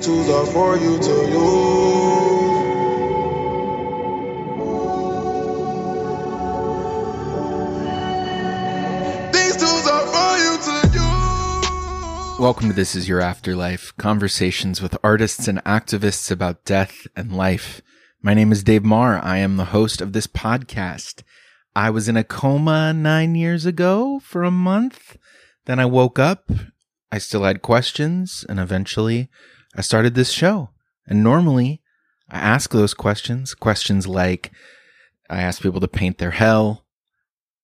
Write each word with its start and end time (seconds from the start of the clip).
These 0.00 0.06
tools 0.06 0.30
are 0.30 0.46
for 0.46 0.76
you 0.78 0.98
to 0.98 1.14
use. 1.28 1.36
These 9.34 9.56
tools 9.58 9.86
are 9.86 10.06
for 10.06 10.38
you 10.38 10.56
to 10.64 10.88
use. 10.94 12.40
Welcome 12.40 12.68
to 12.68 12.74
This 12.74 12.96
Is 12.96 13.10
Your 13.10 13.20
Afterlife 13.20 13.94
conversations 13.98 14.80
with 14.80 14.96
artists 15.04 15.46
and 15.46 15.62
activists 15.64 16.30
about 16.30 16.64
death 16.64 17.06
and 17.14 17.36
life. 17.36 17.82
My 18.22 18.32
name 18.32 18.52
is 18.52 18.64
Dave 18.64 18.82
Maher. 18.82 19.20
I 19.22 19.36
am 19.36 19.58
the 19.58 19.66
host 19.66 20.00
of 20.00 20.14
this 20.14 20.26
podcast. 20.26 21.22
I 21.76 21.90
was 21.90 22.08
in 22.08 22.16
a 22.16 22.24
coma 22.24 22.94
nine 22.94 23.34
years 23.34 23.66
ago 23.66 24.18
for 24.20 24.44
a 24.44 24.50
month. 24.50 25.18
Then 25.66 25.78
I 25.78 25.84
woke 25.84 26.18
up. 26.18 26.50
I 27.12 27.18
still 27.18 27.42
had 27.42 27.60
questions, 27.60 28.46
and 28.48 28.58
eventually 28.58 29.28
I 29.74 29.82
started 29.82 30.14
this 30.14 30.30
show. 30.30 30.70
And 31.06 31.22
normally 31.22 31.82
I 32.28 32.38
ask 32.38 32.70
those 32.70 32.94
questions 32.94 33.54
questions 33.54 34.06
like 34.06 34.52
I 35.28 35.42
ask 35.42 35.62
people 35.62 35.80
to 35.80 35.88
paint 35.88 36.18
their 36.18 36.30
hell. 36.32 36.84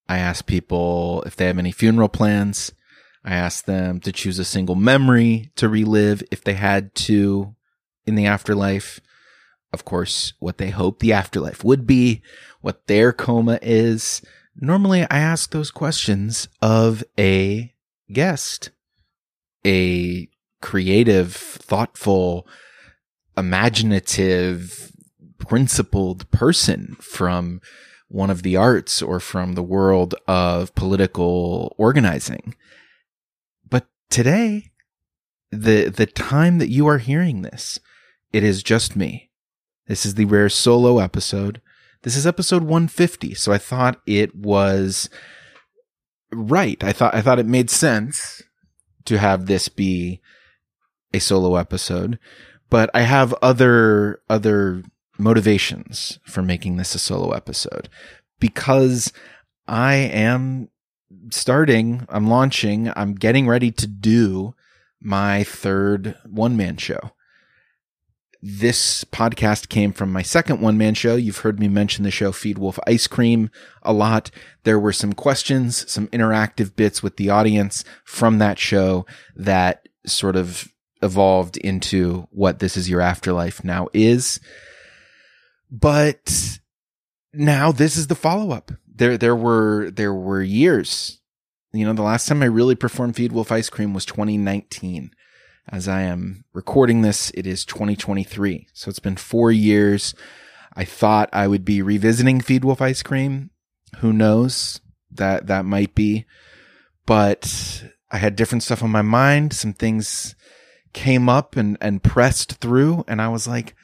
I 0.08 0.18
ask 0.18 0.46
people 0.46 1.22
if 1.26 1.36
they 1.36 1.46
have 1.46 1.58
any 1.58 1.72
funeral 1.72 2.08
plans. 2.08 2.72
I 3.24 3.34
ask 3.34 3.64
them 3.64 3.98
to 4.00 4.12
choose 4.12 4.38
a 4.38 4.44
single 4.44 4.76
memory 4.76 5.50
to 5.56 5.68
relive 5.68 6.22
if 6.30 6.44
they 6.44 6.54
had 6.54 6.94
to 6.94 7.56
in 8.04 8.14
the 8.14 8.26
afterlife. 8.26 9.00
Of 9.72 9.84
course, 9.84 10.32
what 10.38 10.58
they 10.58 10.70
hope 10.70 11.00
the 11.00 11.12
afterlife 11.12 11.64
would 11.64 11.86
be, 11.88 12.22
what 12.60 12.86
their 12.86 13.12
coma 13.12 13.58
is. 13.62 14.22
Normally, 14.54 15.02
I 15.02 15.18
ask 15.18 15.50
those 15.50 15.72
questions 15.72 16.48
of 16.62 17.02
a 17.18 17.74
guest, 18.12 18.70
a 19.66 20.28
creative, 20.60 21.34
thoughtful, 21.34 22.46
imaginative, 23.36 24.92
principled 25.38 26.30
person 26.30 26.96
from 27.00 27.60
one 28.08 28.30
of 28.30 28.42
the 28.42 28.56
arts 28.56 29.02
or 29.02 29.20
from 29.20 29.54
the 29.54 29.62
world 29.62 30.14
of 30.26 30.74
political 30.74 31.74
organizing. 31.76 32.54
But 33.68 33.86
today, 34.10 34.70
the 35.50 35.88
the 35.88 36.06
time 36.06 36.58
that 36.58 36.70
you 36.70 36.86
are 36.86 36.98
hearing 36.98 37.42
this, 37.42 37.78
it 38.32 38.42
is 38.42 38.62
just 38.62 38.96
me. 38.96 39.30
This 39.86 40.06
is 40.06 40.14
the 40.14 40.24
rare 40.24 40.48
solo 40.48 40.98
episode. 40.98 41.60
This 42.02 42.16
is 42.16 42.26
episode 42.26 42.62
150, 42.62 43.34
so 43.34 43.52
I 43.52 43.58
thought 43.58 44.00
it 44.06 44.34
was 44.34 45.08
right. 46.32 46.82
I 46.82 46.92
thought 46.92 47.14
I 47.14 47.22
thought 47.22 47.38
it 47.38 47.46
made 47.46 47.70
sense 47.70 48.42
to 49.04 49.18
have 49.18 49.46
this 49.46 49.68
be 49.68 50.20
a 51.16 51.20
solo 51.20 51.56
episode, 51.56 52.18
but 52.70 52.90
I 52.94 53.02
have 53.02 53.34
other 53.42 54.20
other 54.28 54.82
motivations 55.18 56.18
for 56.24 56.42
making 56.42 56.76
this 56.76 56.94
a 56.94 56.98
solo 56.98 57.30
episode 57.32 57.88
because 58.38 59.12
I 59.66 59.94
am 59.94 60.68
starting, 61.30 62.06
I'm 62.08 62.28
launching, 62.28 62.92
I'm 62.94 63.14
getting 63.14 63.48
ready 63.48 63.70
to 63.72 63.86
do 63.86 64.54
my 65.00 65.44
third 65.44 66.16
one 66.28 66.56
man 66.56 66.76
show. 66.76 67.12
This 68.42 69.02
podcast 69.04 69.68
came 69.68 69.92
from 69.92 70.12
my 70.12 70.22
second 70.22 70.60
one 70.60 70.78
man 70.78 70.94
show. 70.94 71.16
You've 71.16 71.38
heard 71.38 71.58
me 71.58 71.68
mention 71.68 72.04
the 72.04 72.10
show 72.10 72.32
Feed 72.32 72.58
Wolf 72.58 72.78
Ice 72.86 73.06
Cream 73.06 73.50
a 73.82 73.92
lot. 73.92 74.30
There 74.64 74.78
were 74.78 74.92
some 74.92 75.14
questions, 75.14 75.90
some 75.90 76.06
interactive 76.08 76.76
bits 76.76 77.02
with 77.02 77.16
the 77.16 77.30
audience 77.30 77.82
from 78.04 78.38
that 78.38 78.58
show 78.58 79.06
that 79.34 79.88
sort 80.04 80.36
of 80.36 80.68
evolved 81.02 81.56
into 81.56 82.26
what 82.30 82.58
This 82.58 82.76
Is 82.76 82.88
Your 82.88 83.00
Afterlife 83.00 83.64
now 83.64 83.88
is. 83.92 84.40
But 85.70 86.58
now 87.32 87.72
this 87.72 87.96
is 87.96 88.06
the 88.06 88.14
follow 88.14 88.50
up. 88.52 88.72
There, 88.86 89.18
there 89.18 89.36
were, 89.36 89.90
there 89.90 90.14
were 90.14 90.42
years. 90.42 91.20
You 91.72 91.84
know, 91.84 91.92
the 91.92 92.02
last 92.02 92.26
time 92.26 92.42
I 92.42 92.46
really 92.46 92.74
performed 92.74 93.16
Feed 93.16 93.32
Wolf 93.32 93.52
Ice 93.52 93.68
Cream 93.68 93.92
was 93.92 94.06
2019. 94.06 95.10
As 95.68 95.88
I 95.88 96.02
am 96.02 96.44
recording 96.54 97.02
this, 97.02 97.30
it 97.34 97.46
is 97.46 97.64
2023. 97.64 98.68
So 98.72 98.88
it's 98.88 99.00
been 99.00 99.16
four 99.16 99.50
years. 99.50 100.14
I 100.74 100.84
thought 100.84 101.28
I 101.32 101.48
would 101.48 101.64
be 101.64 101.82
revisiting 101.82 102.40
Feed 102.40 102.64
Wolf 102.64 102.80
Ice 102.80 103.02
Cream. 103.02 103.50
Who 103.98 104.12
knows? 104.12 104.80
That, 105.10 105.48
that 105.48 105.64
might 105.64 105.94
be. 105.94 106.24
But 107.04 107.84
I 108.10 108.18
had 108.18 108.36
different 108.36 108.62
stuff 108.62 108.82
on 108.82 108.90
my 108.90 109.02
mind. 109.02 109.52
Some 109.52 109.72
things 109.72 110.34
came 110.96 111.28
up 111.28 111.56
and, 111.56 111.76
and 111.80 112.02
pressed 112.02 112.54
through. 112.54 113.04
And 113.06 113.22
I 113.22 113.28
was 113.28 113.46
like, 113.46 113.76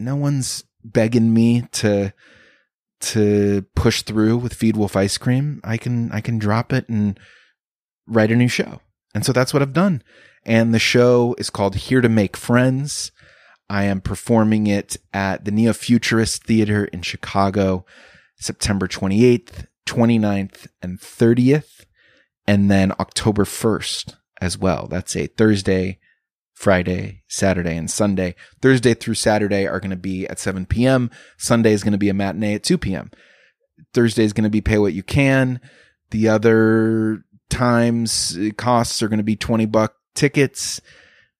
no 0.00 0.16
one's 0.16 0.64
begging 0.82 1.32
me 1.32 1.68
to 1.72 2.12
to 3.00 3.64
push 3.76 4.02
through 4.02 4.36
with 4.38 4.54
Feed 4.54 4.76
Wolf 4.76 4.96
ice 4.96 5.18
cream, 5.18 5.60
I 5.62 5.76
can 5.76 6.10
I 6.10 6.20
can 6.20 6.38
drop 6.38 6.72
it 6.72 6.88
and 6.88 7.20
write 8.08 8.32
a 8.32 8.36
new 8.36 8.48
show. 8.48 8.80
And 9.14 9.24
so 9.24 9.32
that's 9.32 9.52
what 9.52 9.62
I've 9.62 9.72
done. 9.72 10.02
And 10.44 10.74
the 10.74 10.80
show 10.80 11.36
is 11.38 11.50
called 11.50 11.76
Here 11.76 12.00
to 12.00 12.08
Make 12.08 12.36
Friends. 12.36 13.12
I 13.70 13.84
am 13.84 14.00
performing 14.00 14.66
it 14.66 14.96
at 15.12 15.44
the 15.44 15.50
Neo 15.50 15.72
Futurist 15.72 16.44
Theater 16.44 16.86
in 16.86 17.02
Chicago, 17.02 17.84
September 18.36 18.88
28th, 18.88 19.66
29th, 19.86 20.66
and 20.82 20.98
30th, 20.98 21.84
and 22.46 22.70
then 22.70 22.92
October 22.98 23.44
1st 23.44 24.16
as 24.40 24.56
well. 24.56 24.86
That's 24.88 25.14
a 25.14 25.26
Thursday, 25.26 25.98
Friday, 26.58 27.22
Saturday, 27.28 27.76
and 27.76 27.88
Sunday. 27.88 28.34
Thursday 28.60 28.92
through 28.92 29.14
Saturday 29.14 29.64
are 29.64 29.78
going 29.78 29.92
to 29.92 29.96
be 29.96 30.26
at 30.26 30.40
7 30.40 30.66
p.m. 30.66 31.08
Sunday 31.36 31.72
is 31.72 31.84
going 31.84 31.92
to 31.92 31.98
be 31.98 32.08
a 32.08 32.14
matinee 32.14 32.54
at 32.54 32.64
2 32.64 32.76
p.m. 32.78 33.12
Thursday 33.94 34.24
is 34.24 34.32
going 34.32 34.42
to 34.42 34.50
be 34.50 34.60
pay 34.60 34.76
what 34.76 34.92
you 34.92 35.04
can. 35.04 35.60
The 36.10 36.28
other 36.28 37.22
times 37.48 38.36
uh, 38.36 38.50
costs 38.56 39.00
are 39.04 39.08
going 39.08 39.18
to 39.18 39.24
be 39.24 39.36
20 39.36 39.66
buck 39.66 39.94
tickets. 40.16 40.80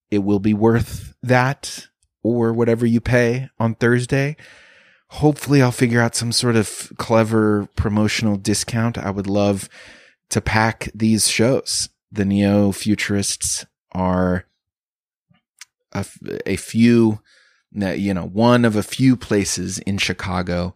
It 0.09 0.21
will 0.21 0.39
be 0.39 0.55
worth 0.55 1.17
that 1.25 1.89
or 2.23 2.53
whatever 2.53 2.87
you 2.87 3.01
pay 3.01 3.49
on 3.59 3.75
Thursday. 3.75 4.37
Hopefully 5.09 5.61
I'll 5.61 5.73
figure 5.73 6.01
out 6.01 6.15
some 6.15 6.31
sort 6.31 6.55
of 6.55 6.93
clever 6.97 7.69
promotional 7.75 8.37
discount. 8.37 8.97
I 8.97 9.11
would 9.11 9.27
love 9.27 9.69
to 10.31 10.41
pack 10.41 10.91
these 10.95 11.27
shows. 11.27 11.89
The 12.12 12.25
neo 12.25 12.71
futurists 12.71 13.67
are 13.91 14.45
a, 15.93 16.04
a 16.47 16.56
few, 16.56 17.21
you 17.72 18.15
know, 18.15 18.26
one 18.26 18.65
of 18.65 18.76
a 18.76 18.82
few 18.82 19.16
places 19.16 19.78
in 19.81 19.99
Chicago 19.99 20.75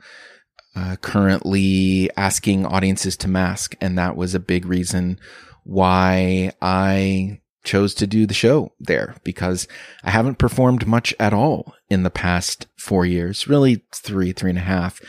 uh, 0.75 0.97
currently 0.97 2.11
asking 2.17 2.67
audiences 2.67 3.17
to 3.19 3.29
mask. 3.29 3.77
And 3.81 3.99
that 3.99 4.17
was 4.17 4.35
a 4.35 4.41
big 4.41 4.65
reason 4.65 5.19
why 5.65 6.53
I 6.61 7.41
chose 7.65 7.95
to 7.95 8.07
do 8.07 8.27
the 8.27 8.35
show 8.35 8.73
there 8.81 9.15
because 9.23 9.69
I 10.03 10.11
haven't 10.11 10.39
performed 10.39 10.87
much 10.87 11.15
at 11.21 11.33
all 11.33 11.75
in 11.89 12.03
the 12.03 12.11
past 12.11 12.67
four 12.77 13.07
years, 13.07 13.47
really 13.47 13.85
three, 13.95 14.33
three 14.33 14.51
and 14.51 14.59
a 14.59 14.63
half, 14.63 15.01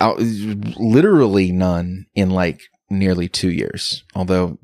uh, 0.00 0.14
literally 0.18 1.52
none 1.52 2.06
in 2.14 2.30
like 2.30 2.62
nearly 2.88 3.28
two 3.28 3.50
years. 3.50 4.04
Although 4.14 4.58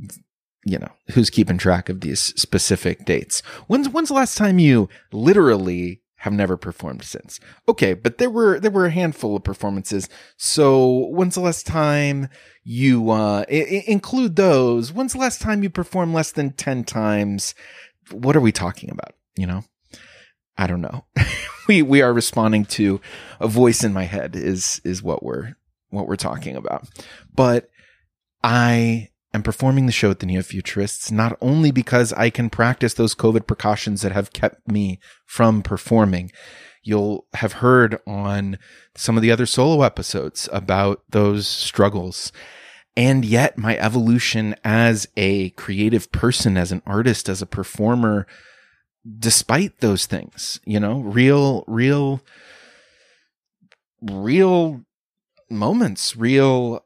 you 0.66 0.80
know, 0.80 0.90
who's 1.12 1.30
keeping 1.30 1.58
track 1.58 1.88
of 1.88 2.00
these 2.00 2.20
specific 2.20 3.04
dates? 3.04 3.40
When's 3.68 3.88
when's 3.88 4.08
the 4.08 4.14
last 4.14 4.36
time 4.36 4.58
you 4.58 4.88
literally 5.12 6.02
have 6.16 6.32
never 6.32 6.56
performed 6.56 7.04
since? 7.04 7.38
Okay, 7.68 7.94
but 7.94 8.18
there 8.18 8.28
were 8.28 8.58
there 8.58 8.72
were 8.72 8.86
a 8.86 8.90
handful 8.90 9.36
of 9.36 9.44
performances. 9.44 10.08
So 10.36 11.06
when's 11.10 11.36
the 11.36 11.40
last 11.40 11.68
time 11.68 12.28
you 12.64 13.10
uh 13.10 13.44
I- 13.48 13.84
include 13.86 14.34
those? 14.34 14.92
When's 14.92 15.12
the 15.12 15.20
last 15.20 15.40
time 15.40 15.62
you 15.62 15.70
performed 15.70 16.12
less 16.14 16.32
than 16.32 16.50
10 16.50 16.82
times? 16.82 17.54
What 18.10 18.34
are 18.34 18.40
we 18.40 18.50
talking 18.50 18.90
about, 18.90 19.14
you 19.36 19.46
know? 19.46 19.62
I 20.58 20.66
don't 20.66 20.80
know. 20.80 21.04
we 21.68 21.80
we 21.82 22.02
are 22.02 22.12
responding 22.12 22.64
to 22.64 23.00
a 23.38 23.46
voice 23.46 23.84
in 23.84 23.92
my 23.92 24.04
head 24.04 24.34
is 24.34 24.80
is 24.84 25.00
what 25.00 25.22
we're 25.22 25.54
what 25.90 26.08
we're 26.08 26.16
talking 26.16 26.56
about. 26.56 26.88
But 27.36 27.70
I 28.42 29.10
am 29.34 29.42
performing 29.42 29.86
the 29.86 29.92
show 29.92 30.10
at 30.10 30.20
the 30.20 30.26
Neo 30.26 30.42
Futurists 30.42 31.10
not 31.10 31.36
only 31.40 31.70
because 31.70 32.12
I 32.14 32.30
can 32.30 32.50
practice 32.50 32.94
those 32.94 33.14
COVID 33.14 33.46
precautions 33.46 34.02
that 34.02 34.12
have 34.12 34.32
kept 34.32 34.68
me 34.68 34.98
from 35.24 35.62
performing. 35.62 36.32
You'll 36.82 37.26
have 37.34 37.54
heard 37.54 37.98
on 38.06 38.58
some 38.94 39.16
of 39.16 39.22
the 39.22 39.32
other 39.32 39.46
solo 39.46 39.82
episodes 39.82 40.48
about 40.52 41.02
those 41.10 41.46
struggles. 41.46 42.32
And 42.96 43.24
yet 43.24 43.58
my 43.58 43.76
evolution 43.76 44.54
as 44.64 45.06
a 45.16 45.50
creative 45.50 46.10
person, 46.12 46.56
as 46.56 46.72
an 46.72 46.82
artist, 46.86 47.28
as 47.28 47.42
a 47.42 47.46
performer, 47.46 48.26
despite 49.18 49.80
those 49.80 50.06
things, 50.06 50.60
you 50.64 50.80
know, 50.80 51.00
real, 51.00 51.64
real, 51.66 52.22
real 54.00 54.82
moments, 55.50 56.16
real 56.16 56.85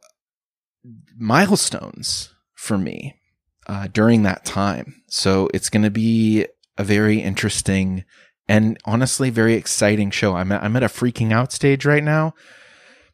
milestones 1.16 2.32
for 2.54 2.78
me 2.78 3.20
uh, 3.66 3.88
during 3.92 4.22
that 4.22 4.44
time. 4.44 5.02
So 5.08 5.48
it's 5.54 5.70
going 5.70 5.82
to 5.82 5.90
be 5.90 6.46
a 6.76 6.84
very 6.84 7.20
interesting 7.20 8.04
and 8.48 8.76
honestly 8.84 9.30
very 9.30 9.54
exciting 9.54 10.10
show. 10.10 10.34
I'm 10.34 10.50
at, 10.50 10.62
I'm 10.62 10.76
at 10.76 10.82
a 10.82 10.88
freaking 10.88 11.32
out 11.32 11.52
stage 11.52 11.84
right 11.84 12.02
now, 12.02 12.34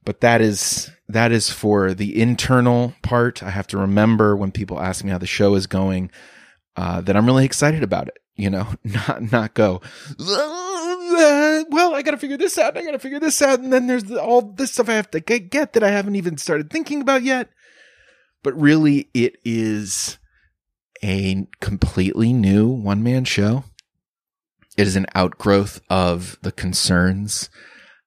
but 0.04 0.20
that 0.20 0.40
is 0.40 0.90
that 1.08 1.30
is 1.30 1.50
for 1.50 1.94
the 1.94 2.20
internal 2.20 2.94
part. 3.02 3.42
I 3.42 3.50
have 3.50 3.66
to 3.68 3.78
remember 3.78 4.34
when 4.34 4.50
people 4.50 4.80
ask 4.80 5.04
me 5.04 5.10
how 5.10 5.18
the 5.18 5.26
show 5.26 5.54
is 5.54 5.66
going 5.66 6.10
uh, 6.76 7.00
that 7.02 7.16
I'm 7.16 7.26
really 7.26 7.44
excited 7.44 7.82
about 7.82 8.08
it. 8.08 8.18
You 8.34 8.50
know, 8.50 8.66
not 8.84 9.32
not 9.32 9.54
go. 9.54 9.82
Well, 10.18 11.94
I 11.94 12.02
got 12.02 12.12
to 12.12 12.18
figure 12.18 12.36
this 12.36 12.58
out. 12.58 12.76
I 12.76 12.82
got 12.82 12.92
to 12.92 12.98
figure 12.98 13.20
this 13.20 13.40
out, 13.42 13.60
and 13.60 13.72
then 13.72 13.86
there's 13.86 14.10
all 14.12 14.42
this 14.42 14.72
stuff 14.72 14.88
I 14.88 14.94
have 14.94 15.10
to 15.12 15.20
get, 15.20 15.50
get 15.50 15.72
that 15.74 15.82
I 15.82 15.90
haven't 15.90 16.16
even 16.16 16.36
started 16.36 16.70
thinking 16.70 17.00
about 17.00 17.22
yet. 17.22 17.48
But 18.43 18.61
really, 18.61 19.09
it 19.12 19.37
is 19.44 20.19
a 21.03 21.47
completely 21.61 22.33
new 22.33 22.69
one 22.69 23.03
man 23.03 23.25
show. 23.25 23.65
It 24.77 24.87
is 24.87 24.97
an 24.97 25.06
outgrowth 25.15 25.81
of 25.88 26.38
the 26.43 26.53
concerns 26.53 27.49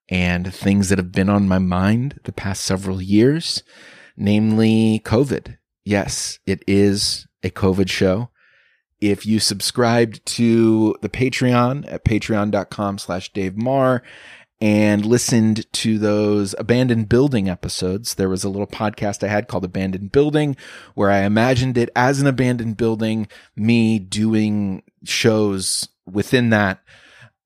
and 0.09 0.53
things 0.53 0.89
that 0.89 0.97
have 0.97 1.11
been 1.11 1.29
on 1.29 1.47
my 1.47 1.59
mind 1.59 2.19
the 2.23 2.31
past 2.31 2.63
several 2.63 3.01
years, 3.01 3.63
namely 4.17 5.01
COVID. 5.05 5.57
Yes, 5.83 6.39
it 6.45 6.63
is 6.67 7.27
a 7.43 7.49
COVID 7.49 7.89
show. 7.89 8.29
If 8.99 9.25
you 9.25 9.39
subscribed 9.39 10.25
to 10.27 10.95
the 11.01 11.09
Patreon 11.09 11.91
at 11.91 12.03
patreon.com 12.03 12.97
slash 12.97 13.31
Dave 13.31 13.55
Maher 13.55 14.03
and 14.61 15.05
listened 15.05 15.71
to 15.71 15.97
those 15.97 16.53
abandoned 16.59 17.07
building 17.07 17.49
episodes. 17.49 18.15
There 18.15 18.29
was 18.29 18.43
a 18.43 18.49
little 18.49 18.67
podcast 18.67 19.23
I 19.23 19.29
had 19.29 19.47
called 19.47 19.63
Abandoned 19.63 20.11
Building 20.11 20.57
where 20.95 21.09
I 21.09 21.19
imagined 21.19 21.77
it 21.77 21.89
as 21.95 22.19
an 22.19 22.27
abandoned 22.27 22.75
building, 22.75 23.27
me 23.55 23.99
doing 23.99 24.83
shows 25.05 25.87
within 26.05 26.49
that. 26.49 26.81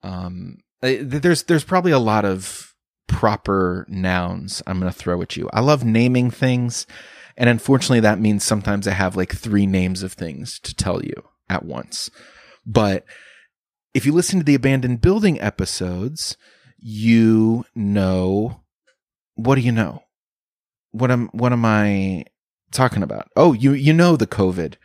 Um, 0.01 0.57
there's, 0.81 1.43
there's 1.43 1.63
probably 1.63 1.91
a 1.91 1.99
lot 1.99 2.25
of 2.25 2.73
proper 3.07 3.85
nouns 3.87 4.63
I'm 4.65 4.79
going 4.79 4.91
to 4.91 4.97
throw 4.97 5.21
at 5.21 5.37
you. 5.37 5.49
I 5.53 5.59
love 5.59 5.85
naming 5.85 6.31
things. 6.31 6.87
And 7.37 7.49
unfortunately, 7.49 7.99
that 8.01 8.19
means 8.19 8.43
sometimes 8.43 8.87
I 8.87 8.91
have 8.91 9.15
like 9.15 9.35
three 9.35 9.65
names 9.67 10.03
of 10.03 10.13
things 10.13 10.59
to 10.59 10.75
tell 10.75 11.03
you 11.03 11.13
at 11.49 11.65
once. 11.65 12.09
But 12.65 13.05
if 13.93 14.05
you 14.05 14.13
listen 14.13 14.39
to 14.39 14.45
the 14.45 14.55
abandoned 14.55 15.01
building 15.01 15.39
episodes, 15.39 16.37
you 16.83 17.65
know 17.73 18.59
what 19.35 19.55
do 19.55 19.61
you 19.61 19.71
know? 19.71 20.03
What 20.91 21.09
am 21.09 21.29
what 21.29 21.53
am 21.53 21.65
I 21.65 22.25
talking 22.71 23.03
about? 23.03 23.29
Oh, 23.35 23.53
you 23.53 23.71
you 23.71 23.93
know 23.93 24.15
the 24.15 24.27
COVID 24.27 24.75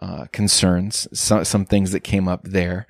uh, 0.00 0.26
concerns, 0.32 1.06
some 1.12 1.44
some 1.44 1.64
things 1.64 1.92
that 1.92 2.00
came 2.00 2.28
up 2.28 2.44
there, 2.44 2.86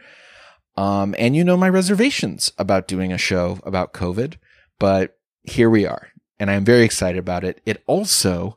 um, 0.77 1.15
and 1.19 1.35
you 1.35 1.45
know 1.45 1.57
my 1.57 1.69
reservations 1.69 2.53
about 2.59 2.87
doing 2.87 3.13
a 3.13 3.19
show 3.19 3.59
about 3.65 3.95
COVID. 3.95 4.37
But 4.79 5.19
here 5.43 5.71
we 5.71 5.87
are, 5.87 6.09
and 6.39 6.51
I'm 6.51 6.65
very 6.65 6.83
excited 6.83 7.19
about 7.19 7.45
it. 7.45 7.61
It 7.67 7.83
also, 7.87 8.57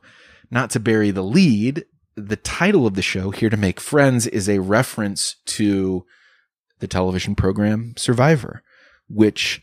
not 0.50 0.70
to 0.70 0.80
bury 0.80 1.10
the 1.10 1.24
lead, 1.24 1.84
the 2.14 2.36
title 2.36 2.86
of 2.86 2.94
the 2.94 3.02
show, 3.02 3.30
Here 3.30 3.50
to 3.50 3.56
Make 3.56 3.80
Friends, 3.80 4.26
is 4.26 4.48
a 4.48 4.60
reference 4.60 5.36
to 5.46 6.04
the 6.78 6.86
television 6.86 7.34
program 7.34 7.94
Survivor, 7.96 8.62
which 9.08 9.62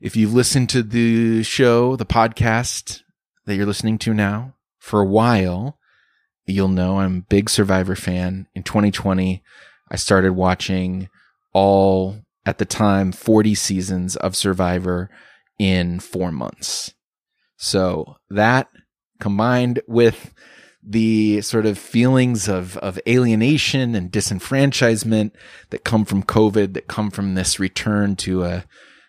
if 0.00 0.16
you've 0.16 0.34
listened 0.34 0.68
to 0.70 0.82
the 0.82 1.42
show, 1.42 1.96
the 1.96 2.06
podcast 2.06 3.02
that 3.46 3.54
you're 3.56 3.66
listening 3.66 3.98
to 3.98 4.12
now 4.12 4.54
for 4.78 5.00
a 5.00 5.06
while, 5.06 5.78
you'll 6.44 6.68
know 6.68 6.98
I'm 6.98 7.18
a 7.18 7.22
big 7.22 7.48
Survivor 7.48 7.96
fan. 7.96 8.46
In 8.54 8.62
2020, 8.62 9.42
I 9.90 9.96
started 9.96 10.32
watching 10.32 11.08
all 11.52 12.16
at 12.44 12.58
the 12.58 12.64
time 12.64 13.10
40 13.12 13.54
seasons 13.54 14.16
of 14.16 14.36
Survivor 14.36 15.10
in 15.58 15.98
four 16.00 16.30
months. 16.30 16.94
So 17.56 18.16
that 18.28 18.68
combined 19.18 19.80
with 19.88 20.34
the 20.82 21.40
sort 21.40 21.66
of 21.66 21.78
feelings 21.78 22.48
of, 22.48 22.76
of 22.78 23.00
alienation 23.08 23.94
and 23.94 24.12
disenfranchisement 24.12 25.32
that 25.70 25.84
come 25.84 26.04
from 26.04 26.22
COVID, 26.22 26.74
that 26.74 26.86
come 26.86 27.10
from 27.10 27.34
this 27.34 27.58
return 27.58 28.14
to 28.16 28.44
a 28.44 28.64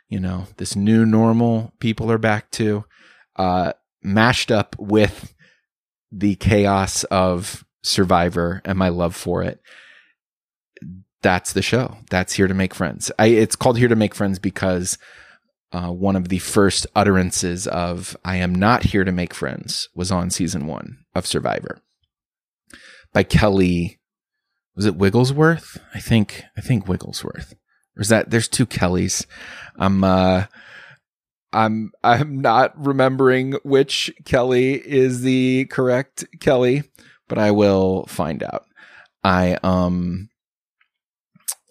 you 0.09 0.19
know, 0.19 0.48
this 0.57 0.75
new 0.75 1.06
normal 1.06 1.74
people 1.80 2.12
are 2.12 2.18
back 2.18 2.51
to, 2.51 2.86
uh, 3.36 3.74
mashed 4.01 4.51
up 4.51 4.75
with 4.80 5.33
the 6.12 6.36
chaos 6.36 7.04
of 7.06 7.65
Survivor 7.83 8.62
and 8.65 8.77
my 8.77 8.89
love 8.89 9.15
for 9.15 9.44
it. 9.44 9.59
That's 11.21 11.54
the 11.54 11.62
show. 11.62 11.98
That's 12.09 12.33
Here 12.33 12.48
to 12.48 12.54
Make 12.54 12.74
Friends. 12.74 13.12
I, 13.18 13.27
it's 13.27 13.56
called 13.56 13.77
Here 13.77 13.88
to 13.88 13.95
Make 13.95 14.15
Friends 14.15 14.39
because 14.39 14.98
uh, 15.71 15.92
one 15.92 16.15
of 16.15 16.30
the 16.30 16.39
first 16.39 16.88
utterances 16.95 17.68
of 17.68 18.15
I 18.24 18.38
am 18.38 18.56
not 18.56 18.83
here 18.83 19.04
to 19.04 19.12
make 19.12 19.33
friends 19.33 19.89
was 19.94 20.12
on 20.12 20.30
season 20.30 20.65
one 20.65 21.00
of 21.13 21.25
Survivor 21.25 21.81
by 23.13 23.24
Kelly. 23.24 24.00
Was 24.75 24.86
it 24.86 24.95
Wigglesworth? 24.95 25.77
I 25.94 26.00
think, 26.00 26.44
I 26.56 26.62
think 26.62 26.88
Wigglesworth. 26.88 27.56
Or 27.97 28.01
is 28.01 28.09
that 28.09 28.29
there's 28.29 28.47
two 28.47 28.65
Kellys? 28.65 29.25
I'm 29.75 30.03
uh 30.03 30.45
I'm 31.51 31.91
I'm 32.03 32.41
not 32.41 32.73
remembering 32.77 33.53
which 33.63 34.13
Kelly 34.25 34.73
is 34.75 35.21
the 35.21 35.65
correct 35.65 36.25
Kelly, 36.39 36.83
but 37.27 37.39
I 37.39 37.51
will 37.51 38.05
find 38.05 38.44
out. 38.44 38.65
I 39.23 39.57
um 39.63 40.29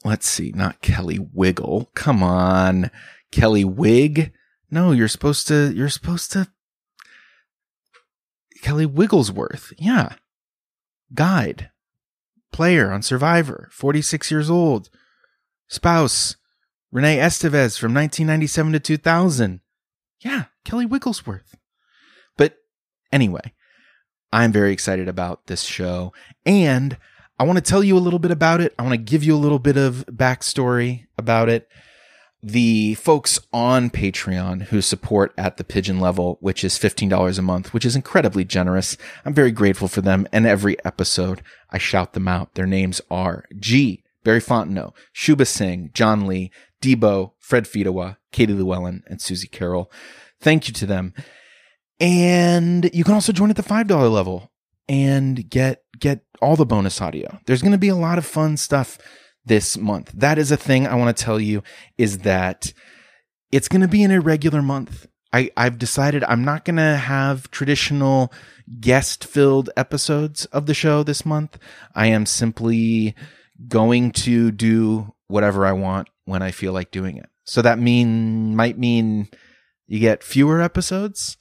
let's 0.05 0.29
see, 0.29 0.53
not 0.55 0.83
Kelly 0.83 1.19
Wiggle. 1.33 1.91
Come 1.95 2.23
on. 2.23 2.91
Kelly 3.31 3.65
Wig? 3.65 4.33
No, 4.71 4.91
you're 4.91 5.09
supposed 5.09 5.47
to 5.49 5.73
you're 5.75 5.89
supposed 5.89 6.33
to 6.33 6.49
Kelly 8.63 8.87
Wigglesworth. 8.87 9.73
Yeah. 9.79 10.15
Guide. 11.15 11.71
Player 12.53 12.91
on 12.91 13.03
Survivor, 13.03 13.69
46 13.71 14.31
years 14.31 14.51
old 14.51 14.89
spouse, 15.69 16.37
Renee 16.93 17.19
Estevez 17.19 17.79
from 17.79 17.95
1997 17.95 18.73
to 18.73 18.81
2000. 18.81 19.61
Yeah, 20.21 20.45
Kelly 20.65 20.87
Wigglesworth. 20.87 21.57
But 22.37 22.57
anyway, 23.13 23.53
I'm 24.33 24.53
very 24.53 24.73
excited 24.73 25.09
about 25.09 25.47
this 25.47 25.63
show 25.63 26.13
and 26.45 26.97
I 27.39 27.45
want 27.45 27.59
to 27.59 27.63
tell 27.63 27.85
you 27.85 27.99
a 27.99 28.01
little 28.01 28.19
bit 28.19 28.31
about 28.31 28.63
it. 28.63 28.75
I 28.79 28.83
want 28.83 28.95
to 28.95 28.99
give 28.99 29.23
you 29.23 29.35
a 29.35 29.37
little 29.37 29.59
bit 29.59 29.77
of 29.77 30.07
backstory 30.11 31.07
about 31.19 31.51
it. 31.51 31.69
The 32.43 32.95
folks 32.95 33.39
on 33.53 33.91
Patreon 33.91 34.63
who 34.65 34.81
support 34.81 35.35
at 35.37 35.59
the 35.59 35.65
pigeon 35.65 36.01
level, 36.01 36.39
which 36.41 36.65
is 36.65 36.79
$15 36.79 37.39
a 37.39 37.43
month, 37.43 37.75
which 37.75 37.85
is 37.85 37.97
incredibly 37.97 38.45
generous. 38.45 38.97
I'm 39.25 39.35
very 39.35 39.51
grateful 39.51 39.89
for 39.89 40.01
them. 40.01 40.27
And 40.33 40.47
every 40.47 40.83
episode 40.85 41.43
I 41.71 41.77
shout 41.77 42.15
them 42.15 42.27
out. 42.27 42.55
Their 42.55 42.67
names 42.67 43.03
are 43.11 43.45
G, 43.59 44.03
Barry 44.27 44.41
Fontenot, 44.41 44.93
Shuba 45.13 45.45
Singh, 45.45 45.91
John 45.95 46.27
Lee, 46.27 46.51
Debo, 46.83 47.35
Fred 47.39 47.65
Fidawa, 47.65 48.17
Katie 48.33 48.55
Llewellyn, 48.55 49.03
and 49.07 49.23
Susie 49.23 49.47
Carroll. 49.47 49.89
Thank 50.41 50.67
you 50.67 50.75
to 50.75 50.85
them. 50.85 51.15
And 52.01 52.91
you 52.93 53.05
can 53.05 53.15
also 53.15 53.33
join 53.33 53.51
at 53.51 53.57
the 53.57 53.63
$5 53.63 54.13
level 54.13 54.51
and 54.89 55.49
get, 55.49 55.85
get 56.01 56.23
all 56.43 56.57
the 56.57 56.67
bonus 56.67 57.01
audio. 57.01 57.39
There's 57.47 57.63
going 57.63 57.71
to 57.71 57.79
be 57.79 57.87
a 57.87 57.95
lot 57.95 58.19
of 58.19 58.27
fun 58.27 58.57
stuff 58.57 58.99
this 59.45 59.79
month. 59.79 60.11
That 60.13 60.39
is 60.39 60.51
a 60.51 60.57
thing 60.57 60.89
I 60.89 60.97
want 60.97 61.17
to 61.17 61.25
tell 61.25 61.39
you 61.39 61.63
is 61.97 62.19
that 62.19 62.73
it's 63.53 63.69
going 63.69 63.83
to 63.83 63.89
be 63.89 64.03
an 64.03 64.11
irregular 64.11 64.61
month. 64.61 65.07
I, 65.33 65.51
I've 65.57 65.79
decided 65.79 66.25
I'm 66.25 66.45
not 66.45 66.65
going 66.65 66.77
to 66.77 66.97
have 66.97 67.49
traditional 67.53 68.33
guest 68.81 69.25
filled 69.25 69.71
episodes 69.77 70.47
of 70.47 70.67
the 70.67 70.75
show 70.75 71.05
this 71.05 71.25
month. 71.25 71.59
I 71.95 72.09
am 72.09 72.27
simply 72.27 73.15
going 73.69 74.13
to 74.13 74.51
do 74.51 75.15
whatever 75.29 75.67
I 75.67 75.73
want 75.73 76.09
when 76.25 76.43
I 76.43 76.51
feel 76.51 76.73
like 76.73 76.91
doing 76.91 77.17
it. 77.17 77.29
So 77.45 77.63
that 77.63 77.79
mean 77.79 78.57
might 78.57 78.79
mean 78.79 79.29
you 79.87 80.01
get 80.01 80.23
fewer 80.23 80.61
episodes 80.61 81.37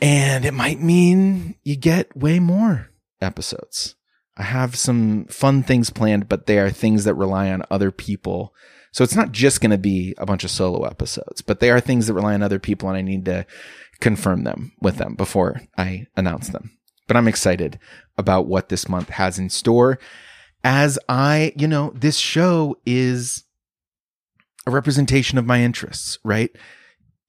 and 0.00 0.44
it 0.44 0.54
might 0.54 0.80
mean 0.80 1.56
you 1.62 1.76
get 1.76 2.16
way 2.16 2.38
more 2.38 2.90
episodes. 3.20 3.94
I 4.36 4.42
have 4.42 4.74
some 4.76 5.26
fun 5.26 5.62
things 5.62 5.90
planned, 5.90 6.28
but 6.28 6.46
they 6.46 6.58
are 6.58 6.70
things 6.70 7.04
that 7.04 7.14
rely 7.14 7.50
on 7.50 7.62
other 7.70 7.92
people. 7.92 8.52
So 8.90 9.04
it's 9.04 9.14
not 9.14 9.32
just 9.32 9.60
going 9.60 9.70
to 9.70 9.78
be 9.78 10.14
a 10.18 10.26
bunch 10.26 10.42
of 10.42 10.50
solo 10.50 10.84
episodes, 10.84 11.40
but 11.40 11.60
they 11.60 11.70
are 11.70 11.80
things 11.80 12.08
that 12.08 12.14
rely 12.14 12.34
on 12.34 12.42
other 12.42 12.58
people 12.58 12.88
and 12.88 12.98
I 12.98 13.02
need 13.02 13.24
to 13.26 13.46
confirm 14.00 14.42
them 14.42 14.72
with 14.80 14.96
them 14.96 15.14
before 15.14 15.62
I 15.78 16.06
announce 16.16 16.48
them. 16.48 16.76
But 17.06 17.16
I'm 17.16 17.28
excited 17.28 17.78
about 18.18 18.46
what 18.46 18.70
this 18.70 18.88
month 18.88 19.10
has 19.10 19.38
in 19.38 19.50
store 19.50 19.98
as 20.64 20.98
I, 21.08 21.52
you 21.56 21.68
know, 21.68 21.92
this 21.94 22.16
show 22.16 22.76
is 22.86 23.44
a 24.66 24.70
representation 24.70 25.38
of 25.38 25.46
my 25.46 25.60
interests, 25.62 26.18
right? 26.24 26.50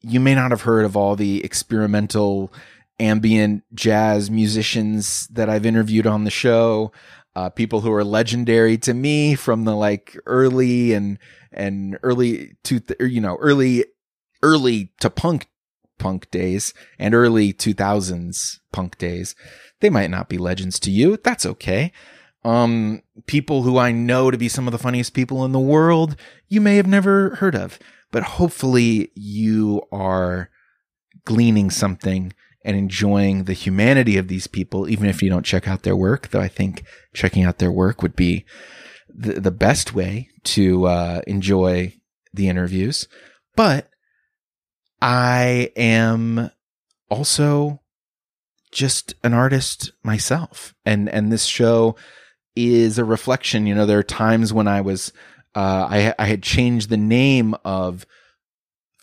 You 0.02 0.20
may 0.20 0.34
not 0.34 0.52
have 0.52 0.62
heard 0.62 0.86
of 0.86 0.96
all 0.96 1.16
the 1.16 1.44
experimental 1.44 2.52
ambient 3.00 3.64
jazz 3.74 4.32
musicians 4.32 5.28
that 5.28 5.50
I've 5.50 5.66
interviewed 5.66 6.08
on 6.08 6.24
the 6.24 6.32
show. 6.32 6.94
uh, 7.36 7.50
people 7.50 7.82
who 7.82 7.92
are 7.92 8.04
legendary 8.04 8.78
to 8.78 8.94
me 8.94 9.36
from 9.36 9.66
the 9.66 9.76
like 9.76 10.18
early 10.26 10.94
and 10.94 11.20
and 11.52 11.98
early 12.04 12.56
to 12.64 12.82
you 13.02 13.22
know 13.22 13.38
early 13.38 13.86
early 14.42 14.92
to 15.00 15.10
punk 15.10 15.48
punk 16.00 16.30
days 16.32 16.74
and 17.00 17.14
early 17.14 17.54
2000s 17.54 18.60
punk 18.72 18.98
days 18.98 19.36
they 19.80 19.90
might 19.90 20.10
not 20.10 20.30
be 20.30 20.38
legends 20.38 20.80
to 20.80 20.92
you 20.92 21.18
that's 21.24 21.46
okay 21.46 21.92
um 22.46 23.02
people 23.26 23.64
who 23.64 23.78
i 23.78 23.92
know 23.92 24.32
to 24.32 24.38
be 24.38 24.48
some 24.48 24.68
of 24.68 24.72
the 24.72 24.78
funniest 24.78 25.14
people 25.14 25.44
in 25.44 25.52
the 25.52 25.60
world 25.60 26.16
you 26.48 26.62
may 26.62 26.78
have 26.78 26.88
never 26.88 27.36
heard 27.36 27.56
of 27.56 27.78
but 28.12 28.24
hopefully 28.24 29.12
you 29.16 29.82
are 29.92 30.50
gleaning 31.26 31.70
something 31.70 32.32
and 32.66 32.76
enjoying 32.76 33.44
the 33.44 33.54
humanity 33.54 34.18
of 34.18 34.28
these 34.28 34.48
people, 34.48 34.90
even 34.90 35.08
if 35.08 35.22
you 35.22 35.30
don't 35.30 35.46
check 35.46 35.68
out 35.68 35.84
their 35.84 35.96
work, 35.96 36.30
though 36.30 36.42
I 36.42 36.48
think 36.48 36.84
checking 37.14 37.44
out 37.44 37.60
their 37.60 37.72
work 37.72 38.02
would 38.02 38.16
be 38.16 38.44
the, 39.08 39.40
the 39.40 39.52
best 39.52 39.94
way 39.94 40.30
to 40.46 40.88
uh, 40.88 41.22
enjoy 41.28 41.94
the 42.34 42.50
interviews. 42.50 43.08
But 43.56 43.90
I 45.00 45.72
am 45.76 46.50
also 47.10 47.82
just 48.72 49.14
an 49.24 49.34
artist 49.34 49.92
myself. 50.04 50.74
And, 50.86 51.08
and 51.08 51.32
this 51.32 51.46
show 51.46 51.96
is 52.56 52.98
a 52.98 53.06
reflection. 53.06 53.68
You 53.68 53.76
know, 53.76 53.86
there 53.86 54.00
are 54.00 54.04
times 54.04 54.54
when 54.54 54.68
I 54.68 54.82
was, 54.82 55.12
uh, 55.56 55.88
I, 55.90 56.14
I 56.18 56.26
had 56.26 56.44
changed 56.44 56.90
the 56.90 56.98
name 56.98 57.56
of 57.64 58.06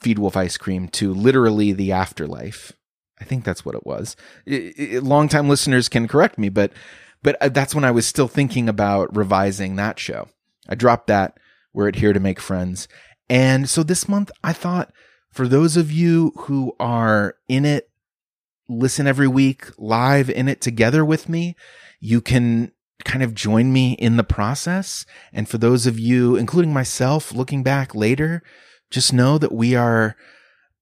Feed 0.00 0.18
Wolf 0.18 0.36
Ice 0.36 0.56
Cream 0.56 0.88
to 0.88 1.12
literally 1.12 1.72
the 1.72 1.92
afterlife 1.92 2.72
I 3.22 3.24
think 3.24 3.44
that's 3.44 3.64
what 3.64 3.76
it 3.76 3.86
was. 3.86 4.16
It, 4.44 4.74
it, 4.76 5.02
longtime 5.04 5.48
listeners 5.48 5.88
can 5.88 6.08
correct 6.08 6.38
me, 6.38 6.48
but 6.48 6.72
but 7.22 7.40
uh, 7.40 7.50
that's 7.50 7.72
when 7.72 7.84
I 7.84 7.92
was 7.92 8.04
still 8.04 8.26
thinking 8.26 8.68
about 8.68 9.16
revising 9.16 9.76
that 9.76 10.00
show. 10.00 10.28
I 10.68 10.74
dropped 10.74 11.06
that. 11.06 11.38
We're 11.72 11.86
at 11.86 11.96
here 11.96 12.12
to 12.12 12.18
make 12.18 12.40
friends, 12.40 12.88
and 13.30 13.70
so 13.70 13.84
this 13.84 14.08
month 14.08 14.32
I 14.42 14.52
thought 14.52 14.92
for 15.30 15.46
those 15.46 15.76
of 15.76 15.92
you 15.92 16.32
who 16.36 16.74
are 16.80 17.36
in 17.48 17.64
it, 17.64 17.88
listen 18.68 19.06
every 19.06 19.28
week 19.28 19.66
live 19.78 20.28
in 20.28 20.48
it 20.48 20.60
together 20.60 21.04
with 21.04 21.28
me. 21.28 21.54
You 22.00 22.20
can 22.20 22.72
kind 23.04 23.22
of 23.22 23.34
join 23.34 23.72
me 23.72 23.92
in 23.92 24.16
the 24.16 24.24
process. 24.24 25.06
And 25.32 25.48
for 25.48 25.58
those 25.58 25.86
of 25.86 25.98
you, 25.98 26.36
including 26.36 26.72
myself, 26.72 27.32
looking 27.32 27.62
back 27.62 27.94
later, 27.94 28.42
just 28.90 29.12
know 29.12 29.38
that 29.38 29.52
we 29.52 29.74
are 29.74 30.16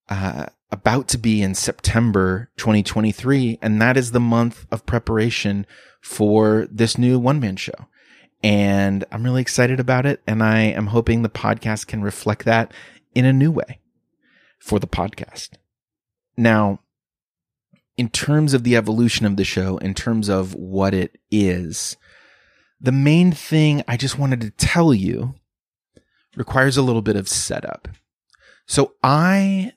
uh, 0.09 0.47
about 0.71 1.09
to 1.09 1.19
be 1.19 1.43
in 1.43 1.55
September 1.55 2.51
2023. 2.57 3.59
And 3.63 3.81
that 3.81 3.97
is 3.97 4.13
the 4.13 4.21
month 4.21 4.67
of 4.71 4.87
preparation 4.87 5.67
for 6.01 6.67
this 6.71 6.99
new 6.99 7.19
one 7.19 7.41
man 7.41 7.57
show. 7.57 7.87
And 8.43 9.05
I'm 9.13 9.25
really 9.25 9.43
excited 9.43 9.81
about 9.81 10.07
it. 10.07 10.23
And 10.27 10.43
I 10.43 10.61
am 10.61 10.89
hoping 10.89 11.23
the 11.23 11.29
podcast 11.29 11.87
can 11.87 12.03
reflect 12.03 12.45
that 12.45 12.73
in 13.15 13.25
a 13.25 13.33
new 13.33 13.51
way 13.51 13.81
for 14.59 14.79
the 14.79 14.87
podcast. 14.87 15.51
Now, 16.37 16.81
in 17.97 18.09
terms 18.09 18.55
of 18.55 18.65
the 18.65 18.77
evolution 18.77 19.27
of 19.27 19.37
the 19.37 19.45
show, 19.45 19.77
in 19.79 19.93
terms 19.95 20.29
of 20.29 20.55
what 20.55 20.95
it 20.95 21.19
is, 21.31 21.97
the 22.81 22.93
main 22.93 23.33
thing 23.33 23.83
I 23.87 23.97
just 23.97 24.19
wanted 24.19 24.41
to 24.41 24.51
tell 24.51 24.95
you 24.95 25.35
requires 26.37 26.77
a 26.77 26.83
little 26.83 27.03
bit 27.03 27.17
of 27.17 27.29
setup. 27.29 27.89
So 28.67 28.95
I 29.03 29.73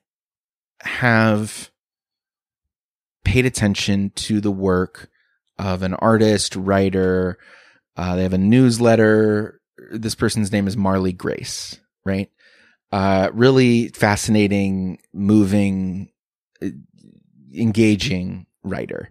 have 0.82 1.72
paid 3.24 3.46
attention 3.46 4.12
to 4.12 4.40
the 4.40 4.52
work 4.52 5.10
of 5.58 5.84
an 5.84 5.94
artist, 5.96 6.56
writer. 6.56 7.38
Uh, 7.98 8.16
they 8.16 8.24
have 8.24 8.34
a 8.34 8.38
newsletter. 8.38 9.60
This 9.92 10.16
person's 10.16 10.52
name 10.52 10.68
is 10.68 10.78
Marley 10.78 11.14
Grace, 11.14 11.80
right? 12.06 12.30
Uh, 12.92 13.30
really 13.34 13.88
fascinating, 13.90 15.00
moving, 15.14 16.12
uh, 16.62 16.68
engaging 17.56 18.46
writer. 18.64 19.10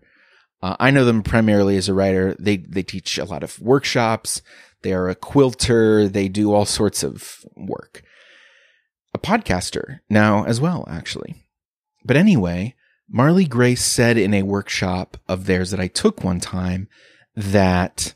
Uh, 0.63 0.77
I 0.79 0.91
know 0.91 1.05
them 1.05 1.23
primarily 1.23 1.77
as 1.77 1.89
a 1.89 1.95
writer. 1.95 2.37
They 2.39 2.59
they 2.59 2.83
teach 2.83 3.19
a 3.19 3.25
lot 3.25 3.43
of 3.43 3.61
workshops. 3.61 4.43
They 4.83 4.93
are 4.93 5.09
a 5.09 5.15
quilter. 5.15 6.09
They 6.09 6.29
do 6.29 6.53
all 6.53 6.65
sorts 6.65 7.03
of 7.03 7.45
work. 7.57 8.03
A 9.15 9.19
podcaster 9.19 10.01
now 10.09 10.45
as 10.45 10.61
well, 10.61 10.85
actually. 10.89 11.35
But 12.05 12.17
anyway, 12.17 12.75
Marley 13.09 13.45
Grace 13.45 13.85
said 13.85 14.17
in 14.17 14.35
a 14.35 14.43
workshop 14.43 15.17
of 15.29 15.47
theirs 15.47 15.71
that 15.71 15.81
I 15.81 15.89
took 15.89 16.25
one 16.25 16.41
time 16.41 16.89
that 17.35 18.15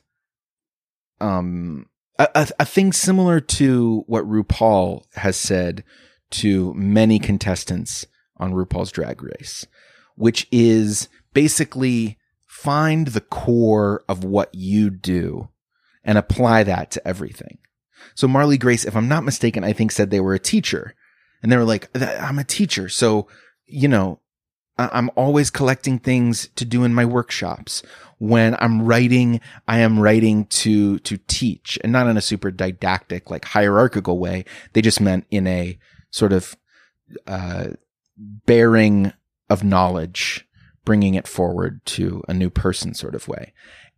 um 1.20 1.86
a, 2.18 2.28
a, 2.34 2.48
a 2.60 2.64
thing 2.64 2.92
similar 2.92 3.40
to 3.40 4.04
what 4.06 4.28
RuPaul 4.28 5.04
has 5.16 5.36
said 5.36 5.84
to 6.30 6.74
many 6.74 7.18
contestants 7.18 8.06
on 8.36 8.52
RuPaul's 8.52 8.92
Drag 8.92 9.22
Race, 9.22 9.66
which 10.16 10.46
is 10.50 11.08
basically 11.32 12.18
find 12.62 13.08
the 13.08 13.20
core 13.20 14.04
of 14.08 14.24
what 14.24 14.54
you 14.54 14.90
do 14.90 15.48
and 16.04 16.18
apply 16.18 16.62
that 16.62 16.90
to 16.92 17.06
everything. 17.06 17.58
So 18.14 18.26
Marley 18.26 18.58
Grace, 18.58 18.84
if 18.84 18.96
I'm 18.96 19.08
not 19.08 19.24
mistaken, 19.24 19.64
I 19.64 19.72
think 19.72 19.92
said 19.92 20.10
they 20.10 20.20
were 20.20 20.34
a 20.34 20.38
teacher 20.38 20.94
and 21.42 21.50
they 21.50 21.56
were 21.56 21.64
like, 21.64 21.88
I'm 21.94 22.38
a 22.38 22.44
teacher. 22.44 22.88
So 22.88 23.28
you 23.66 23.88
know, 23.88 24.20
I'm 24.78 25.10
always 25.16 25.50
collecting 25.50 25.98
things 25.98 26.48
to 26.56 26.64
do 26.64 26.84
in 26.84 26.94
my 26.94 27.04
workshops. 27.04 27.82
When 28.18 28.56
I'm 28.58 28.82
writing, 28.82 29.40
I 29.66 29.78
am 29.78 29.98
writing 29.98 30.46
to, 30.46 30.98
to 31.00 31.16
teach 31.26 31.78
and 31.82 31.92
not 31.92 32.06
in 32.06 32.16
a 32.16 32.22
super 32.22 32.50
didactic, 32.50 33.30
like 33.30 33.44
hierarchical 33.46 34.18
way. 34.18 34.44
They 34.72 34.82
just 34.82 35.00
meant 35.00 35.26
in 35.30 35.46
a 35.46 35.78
sort 36.10 36.32
of, 36.32 36.56
uh, 37.26 37.68
bearing 38.16 39.12
of 39.48 39.64
knowledge, 39.64 40.45
bringing 40.86 41.14
it 41.14 41.28
forward 41.28 41.84
to 41.84 42.22
a 42.28 42.32
new 42.32 42.48
person 42.48 42.94
sort 42.94 43.14
of 43.14 43.28
way. 43.28 43.52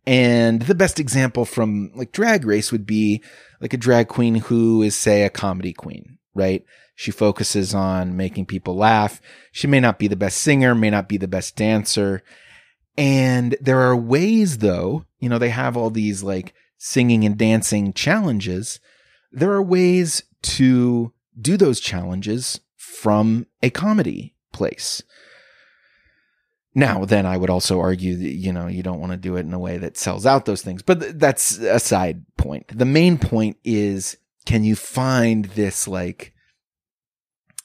And 0.05 0.63
the 0.63 0.75
best 0.75 0.99
example 0.99 1.45
from 1.45 1.91
like 1.95 2.11
drag 2.11 2.43
race 2.43 2.71
would 2.73 2.85
be 2.85 3.23
like 3.61 3.73
a 3.73 3.77
drag 3.77 4.09
queen 4.09 4.35
who 4.35 4.81
is 4.81 4.95
say 4.95 5.23
a 5.23 5.29
comedy 5.29 5.71
queen, 5.71 6.17
right? 6.33 6.65
She 6.95 7.11
focuses 7.11 7.73
on 7.73 8.17
making 8.17 8.47
people 8.47 8.75
laugh. 8.75 9.21
She 9.53 9.67
may 9.67 9.79
not 9.79 9.99
be 9.99 10.07
the 10.07 10.17
best 10.17 10.39
singer, 10.39 10.75
may 10.75 10.89
not 10.89 11.07
be 11.07 11.17
the 11.17 11.27
best 11.27 11.55
dancer. 11.55 12.23
And 12.97 13.55
there 13.61 13.79
are 13.79 13.95
ways 13.95 14.57
though, 14.57 15.05
you 15.19 15.29
know, 15.29 15.37
they 15.37 15.49
have 15.49 15.77
all 15.77 15.91
these 15.91 16.23
like 16.23 16.53
singing 16.77 17.23
and 17.23 17.37
dancing 17.37 17.93
challenges. 17.93 18.79
There 19.31 19.51
are 19.51 19.61
ways 19.61 20.23
to 20.41 21.13
do 21.39 21.55
those 21.55 21.79
challenges 21.79 22.59
from 22.75 23.45
a 23.61 23.69
comedy 23.69 24.33
place. 24.51 25.03
Now, 26.79 27.05
then 27.05 27.25
I 27.25 27.37
would 27.37 27.49
also 27.49 27.79
argue 27.79 28.15
that, 28.15 28.33
you 28.33 28.53
know, 28.53 28.67
you 28.67 28.83
don't 28.83 28.99
want 28.99 29.11
to 29.11 29.17
do 29.17 29.35
it 29.35 29.41
in 29.41 29.53
a 29.53 29.59
way 29.59 29.77
that 29.77 29.97
sells 29.97 30.25
out 30.25 30.45
those 30.45 30.61
things, 30.61 30.81
but 30.81 31.01
th- 31.01 31.13
that's 31.15 31.57
a 31.57 31.79
side 31.79 32.23
point. 32.37 32.65
The 32.69 32.85
main 32.85 33.17
point 33.17 33.57
is, 33.63 34.17
can 34.45 34.63
you 34.63 34.75
find 34.75 35.45
this 35.45 35.87
like 35.87 36.33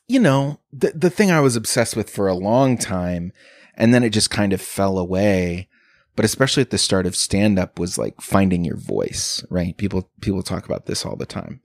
you 0.06 0.20
know, 0.20 0.60
the 0.72 0.92
the 0.94 1.10
thing 1.10 1.30
I 1.30 1.40
was 1.40 1.56
obsessed 1.56 1.96
with 1.96 2.10
for 2.10 2.28
a 2.28 2.34
long 2.34 2.76
time, 2.76 3.32
and 3.74 3.94
then 3.94 4.02
it 4.02 4.10
just 4.10 4.30
kind 4.30 4.52
of 4.52 4.60
fell 4.60 4.98
away. 4.98 5.68
But 6.16 6.24
especially 6.24 6.60
at 6.60 6.70
the 6.70 6.78
start 6.78 7.06
of 7.06 7.16
stand 7.16 7.58
up 7.58 7.78
was 7.78 7.98
like 7.98 8.20
finding 8.20 8.64
your 8.64 8.76
voice, 8.76 9.44
right? 9.50 9.76
People 9.76 10.10
people 10.20 10.42
talk 10.42 10.66
about 10.66 10.86
this 10.86 11.04
all 11.04 11.16
the 11.16 11.26
time. 11.26 11.60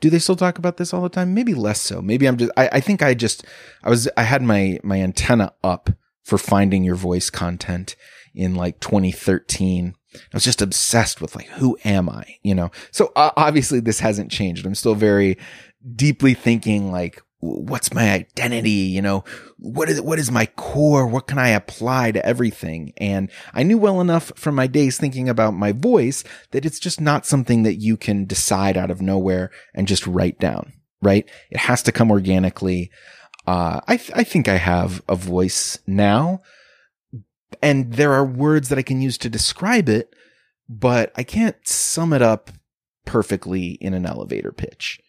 Do 0.00 0.08
they 0.08 0.18
still 0.18 0.36
talk 0.36 0.58
about 0.58 0.76
this 0.76 0.94
all 0.94 1.02
the 1.02 1.08
time? 1.08 1.34
Maybe 1.34 1.54
less 1.54 1.80
so. 1.80 2.00
Maybe 2.00 2.26
I'm 2.26 2.36
just 2.36 2.52
I, 2.56 2.68
I 2.72 2.80
think 2.80 3.02
I 3.02 3.14
just 3.14 3.44
I 3.82 3.90
was 3.90 4.08
I 4.16 4.22
had 4.22 4.42
my 4.42 4.78
my 4.82 5.00
antenna 5.00 5.52
up 5.62 5.90
for 6.24 6.38
finding 6.38 6.82
your 6.82 6.96
voice 6.96 7.30
content 7.30 7.94
in 8.34 8.54
like 8.54 8.80
2013. 8.80 9.94
I 10.14 10.18
was 10.32 10.44
just 10.44 10.62
obsessed 10.62 11.20
with 11.20 11.36
like, 11.36 11.46
who 11.48 11.78
am 11.84 12.08
I? 12.08 12.36
You 12.42 12.54
know? 12.54 12.70
So 12.90 13.12
uh, 13.14 13.30
obviously 13.36 13.80
this 13.80 14.00
hasn't 14.00 14.30
changed. 14.30 14.66
I'm 14.66 14.74
still 14.74 14.94
very 14.94 15.38
deeply 15.94 16.34
thinking 16.34 16.90
like, 16.90 17.20
what's 17.40 17.92
my 17.92 18.10
identity? 18.10 18.70
You 18.70 19.02
know, 19.02 19.24
what 19.58 19.90
is, 19.90 20.00
what 20.00 20.18
is 20.18 20.30
my 20.30 20.46
core? 20.46 21.06
What 21.06 21.26
can 21.26 21.38
I 21.38 21.48
apply 21.48 22.12
to 22.12 22.24
everything? 22.24 22.94
And 22.96 23.30
I 23.52 23.62
knew 23.62 23.76
well 23.76 24.00
enough 24.00 24.32
from 24.34 24.54
my 24.54 24.66
days 24.66 24.96
thinking 24.98 25.28
about 25.28 25.52
my 25.52 25.72
voice 25.72 26.24
that 26.52 26.64
it's 26.64 26.78
just 26.78 27.00
not 27.00 27.26
something 27.26 27.62
that 27.64 27.74
you 27.74 27.96
can 27.96 28.24
decide 28.24 28.76
out 28.76 28.90
of 28.90 29.02
nowhere 29.02 29.50
and 29.74 29.86
just 29.86 30.06
write 30.06 30.38
down, 30.38 30.72
right? 31.02 31.28
It 31.50 31.58
has 31.58 31.82
to 31.82 31.92
come 31.92 32.10
organically. 32.10 32.90
Uh, 33.46 33.80
I, 33.86 33.96
th- 33.96 34.12
I 34.14 34.24
think 34.24 34.48
I 34.48 34.56
have 34.56 35.02
a 35.08 35.16
voice 35.16 35.78
now 35.86 36.40
and 37.62 37.92
there 37.92 38.12
are 38.12 38.24
words 38.24 38.68
that 38.68 38.78
I 38.78 38.82
can 38.82 39.00
use 39.00 39.18
to 39.18 39.28
describe 39.28 39.88
it, 39.88 40.14
but 40.68 41.12
I 41.16 41.22
can't 41.22 41.56
sum 41.66 42.12
it 42.12 42.22
up 42.22 42.50
perfectly 43.04 43.72
in 43.80 43.94
an 43.94 44.06
elevator 44.06 44.52
pitch. 44.52 45.00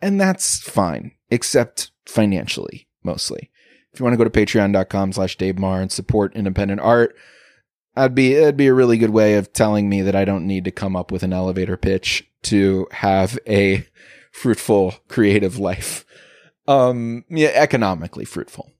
And 0.00 0.20
that's 0.20 0.60
fine 0.60 1.12
except 1.30 1.90
financially, 2.06 2.88
mostly. 3.02 3.50
If 3.92 4.00
you 4.00 4.04
want 4.04 4.14
to 4.14 4.18
go 4.18 4.28
to 4.28 4.30
patreon.com 4.30 5.12
slash 5.12 5.36
Dave 5.36 5.58
Maher 5.58 5.80
and 5.80 5.92
support 5.92 6.34
independent 6.34 6.80
art, 6.80 7.14
That'd 7.96 8.14
be 8.14 8.34
it'd 8.34 8.58
be 8.58 8.66
a 8.66 8.74
really 8.74 8.98
good 8.98 9.10
way 9.10 9.36
of 9.36 9.54
telling 9.54 9.88
me 9.88 10.02
that 10.02 10.14
I 10.14 10.26
don't 10.26 10.46
need 10.46 10.66
to 10.66 10.70
come 10.70 10.94
up 10.94 11.10
with 11.10 11.22
an 11.22 11.32
elevator 11.32 11.78
pitch 11.78 12.30
to 12.42 12.86
have 12.92 13.38
a 13.48 13.86
fruitful 14.32 14.96
creative 15.08 15.58
life. 15.58 16.04
Um 16.68 17.24
yeah, 17.28 17.50
economically 17.54 18.24
fruitful. 18.24 18.72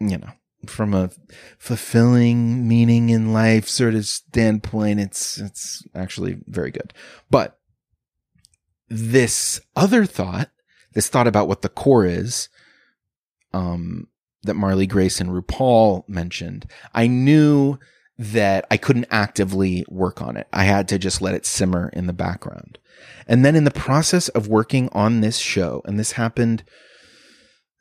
You 0.00 0.18
know, 0.18 0.30
from 0.66 0.94
a 0.94 1.10
fulfilling 1.58 2.66
meaning 2.66 3.10
in 3.10 3.32
life 3.32 3.68
sort 3.68 3.94
of 3.94 4.06
standpoint, 4.06 5.00
it's 5.00 5.38
it's 5.38 5.86
actually 5.94 6.38
very 6.46 6.70
good. 6.70 6.92
But 7.30 7.58
this 8.88 9.60
other 9.74 10.04
thought, 10.04 10.50
this 10.92 11.08
thought 11.08 11.26
about 11.26 11.48
what 11.48 11.62
the 11.62 11.68
core 11.68 12.04
is, 12.04 12.48
um, 13.52 14.08
that 14.42 14.54
Marley 14.54 14.86
Grace 14.86 15.20
and 15.20 15.30
RuPaul 15.30 16.08
mentioned, 16.08 16.70
I 16.92 17.06
knew 17.06 17.78
that 18.18 18.66
I 18.70 18.76
couldn't 18.76 19.06
actively 19.10 19.84
work 19.88 20.22
on 20.22 20.36
it. 20.36 20.46
I 20.52 20.64
had 20.64 20.86
to 20.88 20.98
just 20.98 21.20
let 21.20 21.34
it 21.34 21.46
simmer 21.46 21.88
in 21.92 22.06
the 22.06 22.12
background. 22.12 22.78
And 23.26 23.44
then 23.44 23.56
in 23.56 23.64
the 23.64 23.70
process 23.70 24.28
of 24.28 24.46
working 24.46 24.88
on 24.92 25.20
this 25.20 25.38
show, 25.38 25.82
and 25.84 25.98
this 25.98 26.12
happened 26.12 26.62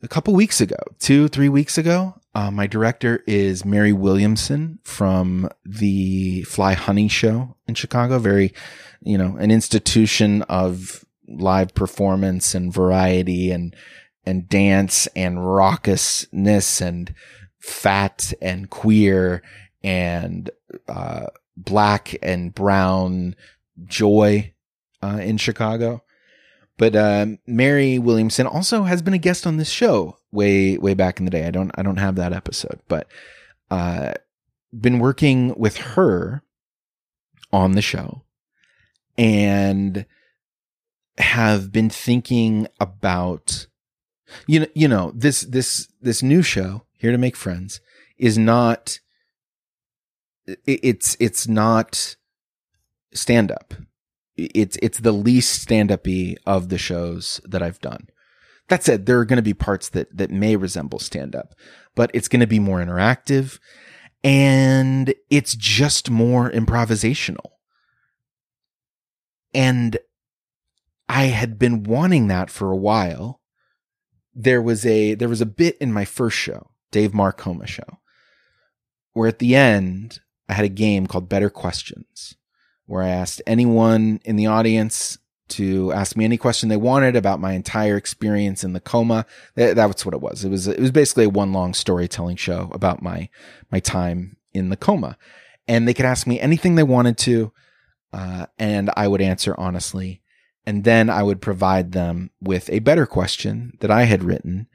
a 0.03 0.07
couple 0.07 0.33
weeks 0.33 0.59
ago, 0.59 0.75
two, 0.99 1.29
three 1.29 1.47
weeks 1.47 1.77
ago, 1.77 2.13
uh, 2.35 2.51
my 2.51 2.67
director 2.67 3.23
is 3.25 3.63
Mary 3.63 3.93
Williamson 3.93 4.79
from 4.83 5.49
the 5.65 6.43
Fly 6.43 6.73
Honey 6.73 7.07
show 7.07 7.55
in 7.67 7.75
Chicago. 7.75 8.19
Very, 8.19 8.53
you 9.01 9.17
know, 9.17 9.37
an 9.37 9.49
institution 9.49 10.41
of 10.43 11.05
live 11.27 11.73
performance 11.73 12.53
and 12.53 12.73
variety 12.73 13.49
and, 13.49 13.73
and 14.25 14.49
dance 14.49 15.07
and 15.15 15.37
raucousness 15.37 16.81
and 16.81 17.15
fat 17.59 18.33
and 18.41 18.69
queer 18.69 19.41
and 19.81 20.49
uh, 20.89 21.27
black 21.55 22.15
and 22.21 22.53
brown 22.53 23.35
joy 23.85 24.53
uh, 25.01 25.19
in 25.21 25.37
Chicago. 25.37 26.03
But 26.77 26.95
uh, 26.95 27.25
Mary 27.45 27.99
Williamson 27.99 28.47
also 28.47 28.83
has 28.83 29.01
been 29.01 29.13
a 29.13 29.19
guest 29.19 29.45
on 29.45 29.57
this 29.57 29.69
show 29.69 30.17
way 30.31 30.77
way 30.77 30.93
back 30.93 31.19
in 31.19 31.25
the 31.25 31.31
day. 31.31 31.45
I 31.45 31.51
don't 31.51 31.71
I 31.75 31.83
don't 31.83 31.97
have 31.97 32.15
that 32.15 32.33
episode, 32.33 32.79
but 32.87 33.07
uh, 33.69 34.13
been 34.77 34.99
working 34.99 35.53
with 35.55 35.77
her 35.77 36.43
on 37.51 37.73
the 37.73 37.81
show 37.81 38.23
and 39.17 40.05
have 41.19 41.71
been 41.71 41.89
thinking 41.89 42.67
about 42.79 43.67
you 44.47 44.61
know 44.61 44.67
you 44.73 44.87
know 44.87 45.11
this 45.15 45.41
this 45.41 45.87
this 46.01 46.23
new 46.23 46.41
show 46.41 46.85
here 46.97 47.11
to 47.11 47.17
make 47.17 47.35
friends 47.35 47.81
is 48.17 48.37
not 48.37 48.99
it's 50.65 51.15
it's 51.19 51.47
not 51.47 52.15
stand 53.13 53.51
up. 53.51 53.73
It's 54.53 54.77
it's 54.81 54.99
the 54.99 55.11
least 55.11 55.61
stand 55.61 55.91
up 55.91 56.05
of 56.45 56.69
the 56.69 56.77
shows 56.77 57.41
that 57.45 57.61
I've 57.61 57.79
done. 57.81 58.07
That 58.69 58.83
said, 58.83 59.05
there 59.05 59.19
are 59.19 59.25
going 59.25 59.37
to 59.37 59.43
be 59.43 59.53
parts 59.53 59.89
that 59.89 60.15
that 60.15 60.31
may 60.31 60.55
resemble 60.55 60.99
stand 60.99 61.35
up, 61.35 61.53
but 61.95 62.11
it's 62.13 62.27
going 62.27 62.39
to 62.39 62.47
be 62.47 62.59
more 62.59 62.79
interactive 62.79 63.59
and 64.23 65.13
it's 65.29 65.55
just 65.55 66.09
more 66.09 66.49
improvisational. 66.49 67.51
And 69.53 69.97
I 71.09 71.25
had 71.25 71.59
been 71.59 71.83
wanting 71.83 72.27
that 72.27 72.49
for 72.49 72.71
a 72.71 72.77
while. 72.77 73.41
There 74.33 74.61
was 74.61 74.85
a 74.85 75.13
there 75.13 75.29
was 75.29 75.41
a 75.41 75.45
bit 75.45 75.77
in 75.79 75.93
my 75.93 76.05
first 76.05 76.37
show, 76.37 76.71
Dave 76.91 77.11
Marcoma 77.11 77.67
show, 77.67 77.99
where 79.11 79.27
at 79.27 79.39
the 79.39 79.55
end 79.55 80.19
I 80.49 80.53
had 80.53 80.65
a 80.65 80.69
game 80.69 81.05
called 81.05 81.29
Better 81.29 81.49
Questions 81.49 82.35
where 82.85 83.03
I 83.03 83.09
asked 83.09 83.41
anyone 83.47 84.19
in 84.25 84.35
the 84.35 84.47
audience 84.47 85.17
to 85.49 85.91
ask 85.93 86.15
me 86.15 86.25
any 86.25 86.37
question 86.37 86.69
they 86.69 86.77
wanted 86.77 87.15
about 87.15 87.39
my 87.39 87.53
entire 87.53 87.97
experience 87.97 88.63
in 88.63 88.73
the 88.73 88.79
coma. 88.79 89.25
That, 89.55 89.75
that's 89.75 90.05
what 90.05 90.15
it 90.15 90.21
was. 90.21 90.43
It 90.43 90.49
was 90.49 90.67
it 90.67 90.79
was 90.79 90.91
basically 90.91 91.25
a 91.25 91.29
one 91.29 91.53
long 91.53 91.73
storytelling 91.73 92.37
show 92.37 92.69
about 92.73 93.01
my 93.01 93.29
my 93.71 93.79
time 93.79 94.37
in 94.53 94.69
the 94.69 94.77
coma, 94.77 95.17
and 95.67 95.87
they 95.87 95.93
could 95.93 96.05
ask 96.05 96.27
me 96.27 96.39
anything 96.39 96.75
they 96.75 96.83
wanted 96.83 97.17
to, 97.19 97.51
uh, 98.13 98.47
and 98.57 98.89
I 98.95 99.07
would 99.07 99.21
answer 99.21 99.55
honestly. 99.57 100.21
And 100.65 100.85
then 100.85 101.09
I 101.09 101.23
would 101.23 101.41
provide 101.41 101.91
them 101.91 102.31
with 102.39 102.69
a 102.69 102.79
better 102.79 103.05
question 103.05 103.73
that 103.81 103.91
I 103.91 104.03
had 104.03 104.23
written, 104.23 104.67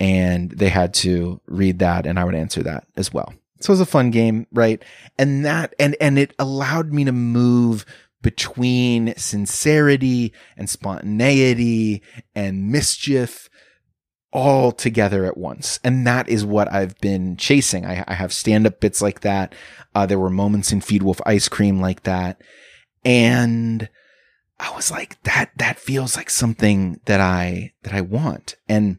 and 0.00 0.50
they 0.50 0.68
had 0.68 0.92
to 0.94 1.40
read 1.46 1.78
that, 1.78 2.06
and 2.06 2.18
I 2.18 2.24
would 2.24 2.34
answer 2.34 2.60
that 2.64 2.88
as 2.96 3.12
well. 3.12 3.32
So 3.62 3.70
it 3.70 3.74
was 3.74 3.80
a 3.80 3.86
fun 3.86 4.10
game, 4.10 4.46
right? 4.52 4.82
And 5.18 5.44
that, 5.44 5.74
and, 5.78 5.96
and 6.00 6.18
it 6.18 6.34
allowed 6.38 6.92
me 6.92 7.04
to 7.04 7.12
move 7.12 7.86
between 8.22 9.14
sincerity 9.16 10.32
and 10.56 10.70
spontaneity 10.70 12.02
and 12.34 12.70
mischief 12.70 13.48
all 14.32 14.72
together 14.72 15.24
at 15.24 15.36
once. 15.36 15.78
And 15.84 16.06
that 16.06 16.28
is 16.28 16.44
what 16.44 16.72
I've 16.72 16.98
been 17.00 17.36
chasing. 17.36 17.84
I, 17.84 18.04
I 18.08 18.14
have 18.14 18.32
stand 18.32 18.66
up 18.66 18.80
bits 18.80 19.02
like 19.02 19.20
that. 19.20 19.54
Uh, 19.94 20.06
there 20.06 20.18
were 20.18 20.30
moments 20.30 20.72
in 20.72 20.80
Feed 20.80 21.02
Wolf 21.02 21.20
Ice 21.26 21.48
Cream 21.48 21.80
like 21.80 22.04
that. 22.04 22.40
And 23.04 23.88
I 24.58 24.74
was 24.74 24.90
like, 24.90 25.22
that, 25.24 25.50
that 25.56 25.78
feels 25.78 26.16
like 26.16 26.30
something 26.30 27.00
that 27.04 27.20
I, 27.20 27.72
that 27.82 27.92
I 27.92 28.00
want. 28.00 28.56
And 28.68 28.98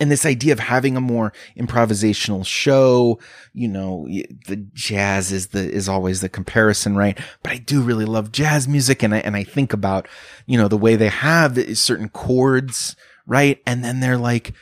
and 0.00 0.10
this 0.10 0.24
idea 0.24 0.54
of 0.54 0.58
having 0.58 0.96
a 0.96 1.00
more 1.00 1.32
improvisational 1.58 2.44
show, 2.44 3.20
you 3.52 3.68
know, 3.68 4.08
the 4.46 4.56
jazz 4.72 5.30
is 5.30 5.48
the, 5.48 5.70
is 5.70 5.90
always 5.90 6.22
the 6.22 6.28
comparison, 6.30 6.96
right? 6.96 7.18
But 7.42 7.52
I 7.52 7.58
do 7.58 7.82
really 7.82 8.06
love 8.06 8.32
jazz 8.32 8.66
music. 8.66 9.02
And 9.02 9.14
I, 9.14 9.18
and 9.18 9.36
I 9.36 9.44
think 9.44 9.74
about, 9.74 10.08
you 10.46 10.56
know, 10.56 10.68
the 10.68 10.78
way 10.78 10.96
they 10.96 11.10
have 11.10 11.76
certain 11.76 12.08
chords, 12.08 12.96
right? 13.26 13.60
And 13.66 13.84
then 13.84 14.00
they're 14.00 14.16
like, 14.16 14.54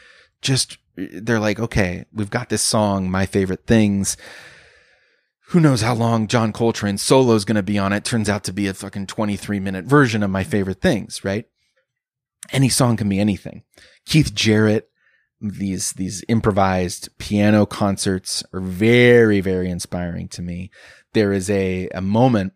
just, 0.42 0.76
they're 0.96 1.38
like, 1.38 1.60
okay, 1.60 2.04
we've 2.12 2.30
got 2.30 2.48
this 2.48 2.62
song, 2.62 3.08
my 3.08 3.24
favorite 3.24 3.64
things. 3.64 4.16
Who 5.50 5.60
knows 5.60 5.82
how 5.82 5.94
long 5.94 6.26
John 6.26 6.52
Coltrane's 6.52 7.00
solo 7.00 7.34
is 7.34 7.44
going 7.44 7.56
to 7.56 7.62
be 7.62 7.78
on 7.78 7.92
it? 7.92 8.04
Turns 8.04 8.28
out 8.28 8.42
to 8.44 8.52
be 8.52 8.66
a 8.66 8.74
fucking 8.74 9.06
23 9.06 9.60
minute 9.60 9.84
version 9.84 10.24
of 10.24 10.30
my 10.30 10.42
favorite 10.42 10.80
things, 10.80 11.24
right? 11.24 11.46
Any 12.50 12.68
song 12.68 12.96
can 12.96 13.08
be 13.08 13.20
anything. 13.20 13.62
Keith 14.04 14.34
Jarrett, 14.34 14.87
these 15.40 15.92
these 15.92 16.24
improvised 16.28 17.16
piano 17.18 17.64
concerts 17.64 18.42
are 18.52 18.60
very 18.60 19.40
very 19.40 19.70
inspiring 19.70 20.28
to 20.28 20.42
me. 20.42 20.70
There 21.12 21.32
is 21.32 21.48
a 21.48 21.88
a 21.94 22.00
moment. 22.00 22.52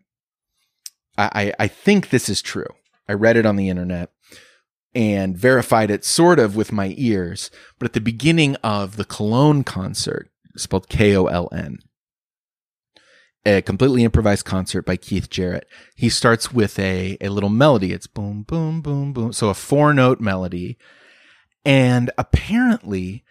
I 1.17 1.53
I 1.59 1.67
think 1.67 2.09
this 2.09 2.27
is 2.27 2.41
true. 2.41 2.67
I 3.07 3.13
read 3.13 3.37
it 3.37 3.45
on 3.45 3.55
the 3.55 3.69
internet 3.69 4.09
and 4.95 5.37
verified 5.37 5.91
it 5.91 6.05
sort 6.05 6.39
of 6.39 6.55
with 6.55 6.71
my 6.71 6.93
ears. 6.97 7.51
But 7.79 7.87
at 7.87 7.93
the 7.93 8.01
beginning 8.01 8.55
of 8.57 8.95
the 8.95 9.05
Cologne 9.05 9.63
concert, 9.63 10.29
spelled 10.55 10.89
K 10.89 11.15
O 11.15 11.25
L 11.25 11.49
N, 11.51 11.79
a 13.45 13.61
completely 13.61 14.03
improvised 14.03 14.45
concert 14.45 14.85
by 14.85 14.97
Keith 14.97 15.29
Jarrett. 15.29 15.67
He 15.95 16.09
starts 16.09 16.53
with 16.53 16.77
a, 16.79 17.17
a 17.21 17.29
little 17.29 17.49
melody. 17.49 17.91
It's 17.91 18.07
boom, 18.07 18.43
boom, 18.43 18.81
boom, 18.81 19.13
boom. 19.13 19.33
So 19.33 19.49
a 19.49 19.53
four 19.53 19.93
note 19.93 20.19
melody 20.19 20.77
and 21.65 22.11
apparently, 22.17 23.23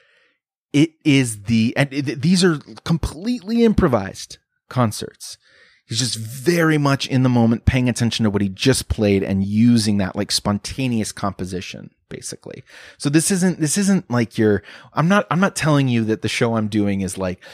it 0.73 0.93
is 1.05 1.43
the, 1.43 1.75
and 1.77 1.93
it, 1.93 2.23
these 2.23 2.43
are 2.43 2.59
completely 2.85 3.65
improvised 3.65 4.39
concerts. 4.69 5.37
He's 5.85 5.99
just 5.99 6.17
very 6.17 6.79
much 6.79 7.07
in 7.07 7.23
the 7.23 7.29
moment, 7.29 7.67
paying 7.67 7.89
attention 7.89 8.25
to 8.25 8.31
what 8.31 8.41
he 8.41 8.49
just 8.49 8.89
played 8.89 9.23
and 9.23 9.45
using 9.45 9.99
that 9.99 10.17
like 10.17 10.31
spontaneous 10.31 11.13
composition, 11.13 11.91
basically. 12.09 12.65
So 12.97 13.11
this 13.11 13.31
isn't, 13.31 13.61
this 13.61 13.77
isn't 13.77 14.11
like 14.11 14.39
your, 14.39 14.63
I'm 14.95 15.09
not, 15.09 15.27
I'm 15.31 15.41
not 15.41 15.57
telling 15.57 15.89
you 15.89 16.05
that 16.05 16.23
the 16.23 16.29
show 16.29 16.57
I'm 16.57 16.69
doing 16.69 17.03
is 17.03 17.19
like, 17.19 17.45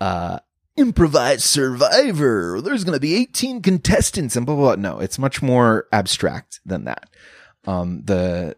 uh, 0.00 0.40
improvised 0.76 1.42
survivor. 1.42 2.60
There's 2.60 2.82
going 2.84 2.96
to 2.96 3.00
be 3.00 3.14
18 3.14 3.62
contestants 3.62 4.34
and 4.34 4.44
blah, 4.44 4.56
blah, 4.56 4.74
blah. 4.74 4.90
No, 4.90 4.98
it's 4.98 5.18
much 5.18 5.40
more 5.40 5.86
abstract 5.92 6.60
than 6.66 6.84
that. 6.84 7.08
Um, 7.66 8.02
the, 8.04 8.56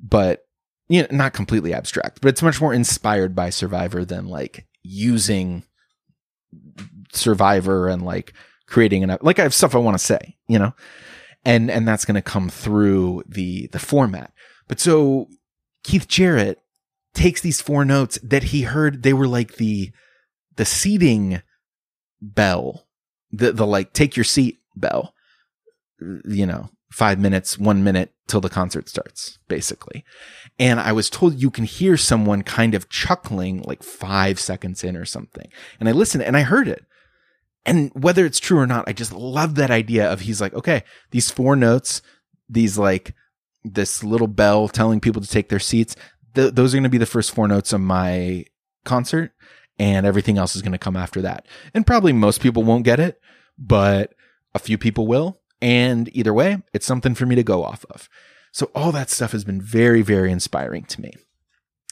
but 0.00 0.43
you 0.88 1.02
know, 1.02 1.08
not 1.10 1.32
completely 1.32 1.72
abstract, 1.72 2.20
but 2.20 2.28
it's 2.28 2.42
much 2.42 2.60
more 2.60 2.74
inspired 2.74 3.34
by 3.34 3.50
Survivor 3.50 4.04
than 4.04 4.26
like 4.26 4.66
using 4.82 5.64
Survivor 7.12 7.88
and 7.88 8.02
like 8.02 8.32
creating 8.66 9.02
an 9.02 9.16
like 9.20 9.38
I 9.38 9.42
have 9.42 9.54
stuff 9.54 9.74
I 9.74 9.78
want 9.78 9.98
to 9.98 10.04
say, 10.04 10.36
you 10.46 10.58
know, 10.58 10.74
and 11.44 11.70
and 11.70 11.86
that's 11.86 12.04
going 12.04 12.16
to 12.16 12.22
come 12.22 12.48
through 12.48 13.22
the 13.26 13.68
the 13.68 13.78
format. 13.78 14.32
But 14.68 14.80
so 14.80 15.28
Keith 15.82 16.08
Jarrett 16.08 16.60
takes 17.14 17.40
these 17.40 17.60
four 17.60 17.84
notes 17.84 18.18
that 18.22 18.44
he 18.44 18.62
heard 18.62 19.02
they 19.02 19.12
were 19.12 19.28
like 19.28 19.56
the 19.56 19.92
the 20.56 20.64
seating 20.64 21.42
bell, 22.20 22.86
the 23.30 23.52
the 23.52 23.66
like 23.66 23.92
take 23.92 24.16
your 24.16 24.24
seat 24.24 24.58
bell, 24.76 25.14
you 26.00 26.46
know, 26.46 26.70
five 26.94 27.18
minutes, 27.18 27.58
one 27.58 27.82
minute 27.82 28.14
till 28.28 28.40
the 28.40 28.48
concert 28.48 28.88
starts, 28.88 29.40
basically. 29.48 30.04
And 30.60 30.78
I 30.78 30.92
was 30.92 31.10
told 31.10 31.42
you 31.42 31.50
can 31.50 31.64
hear 31.64 31.96
someone 31.96 32.42
kind 32.42 32.72
of 32.72 32.88
chuckling 32.88 33.62
like 33.62 33.82
five 33.82 34.38
seconds 34.38 34.84
in 34.84 34.96
or 34.96 35.04
something. 35.04 35.48
And 35.80 35.88
I 35.88 35.92
listened 35.92 36.22
and 36.22 36.36
I 36.36 36.42
heard 36.42 36.68
it. 36.68 36.84
and 37.66 37.90
whether 37.94 38.24
it's 38.24 38.38
true 38.38 38.58
or 38.58 38.66
not, 38.66 38.84
I 38.86 38.92
just 38.92 39.12
love 39.12 39.56
that 39.56 39.72
idea 39.72 40.08
of 40.08 40.20
he's 40.20 40.40
like, 40.40 40.54
okay, 40.54 40.84
these 41.10 41.32
four 41.32 41.56
notes, 41.56 42.00
these 42.48 42.78
like 42.78 43.12
this 43.64 44.04
little 44.04 44.28
bell 44.28 44.68
telling 44.68 45.00
people 45.00 45.20
to 45.20 45.28
take 45.28 45.48
their 45.48 45.58
seats. 45.58 45.96
Th- 46.34 46.52
those 46.52 46.74
are 46.74 46.76
going 46.76 46.84
to 46.84 46.90
be 46.90 46.98
the 46.98 47.06
first 47.06 47.34
four 47.34 47.48
notes 47.48 47.72
of 47.72 47.80
my 47.80 48.44
concert 48.84 49.32
and 49.80 50.06
everything 50.06 50.38
else 50.38 50.54
is 50.54 50.62
going 50.62 50.72
to 50.72 50.78
come 50.78 50.96
after 50.96 51.22
that. 51.22 51.46
And 51.72 51.86
probably 51.86 52.12
most 52.12 52.40
people 52.40 52.62
won't 52.62 52.84
get 52.84 53.00
it, 53.00 53.20
but 53.58 54.14
a 54.54 54.60
few 54.60 54.78
people 54.78 55.08
will. 55.08 55.40
And 55.60 56.14
either 56.14 56.32
way, 56.32 56.62
it's 56.72 56.86
something 56.86 57.14
for 57.14 57.26
me 57.26 57.34
to 57.34 57.42
go 57.42 57.64
off 57.64 57.84
of. 57.90 58.08
So 58.52 58.70
all 58.74 58.92
that 58.92 59.10
stuff 59.10 59.32
has 59.32 59.44
been 59.44 59.60
very, 59.60 60.02
very 60.02 60.30
inspiring 60.30 60.84
to 60.84 61.00
me. 61.00 61.14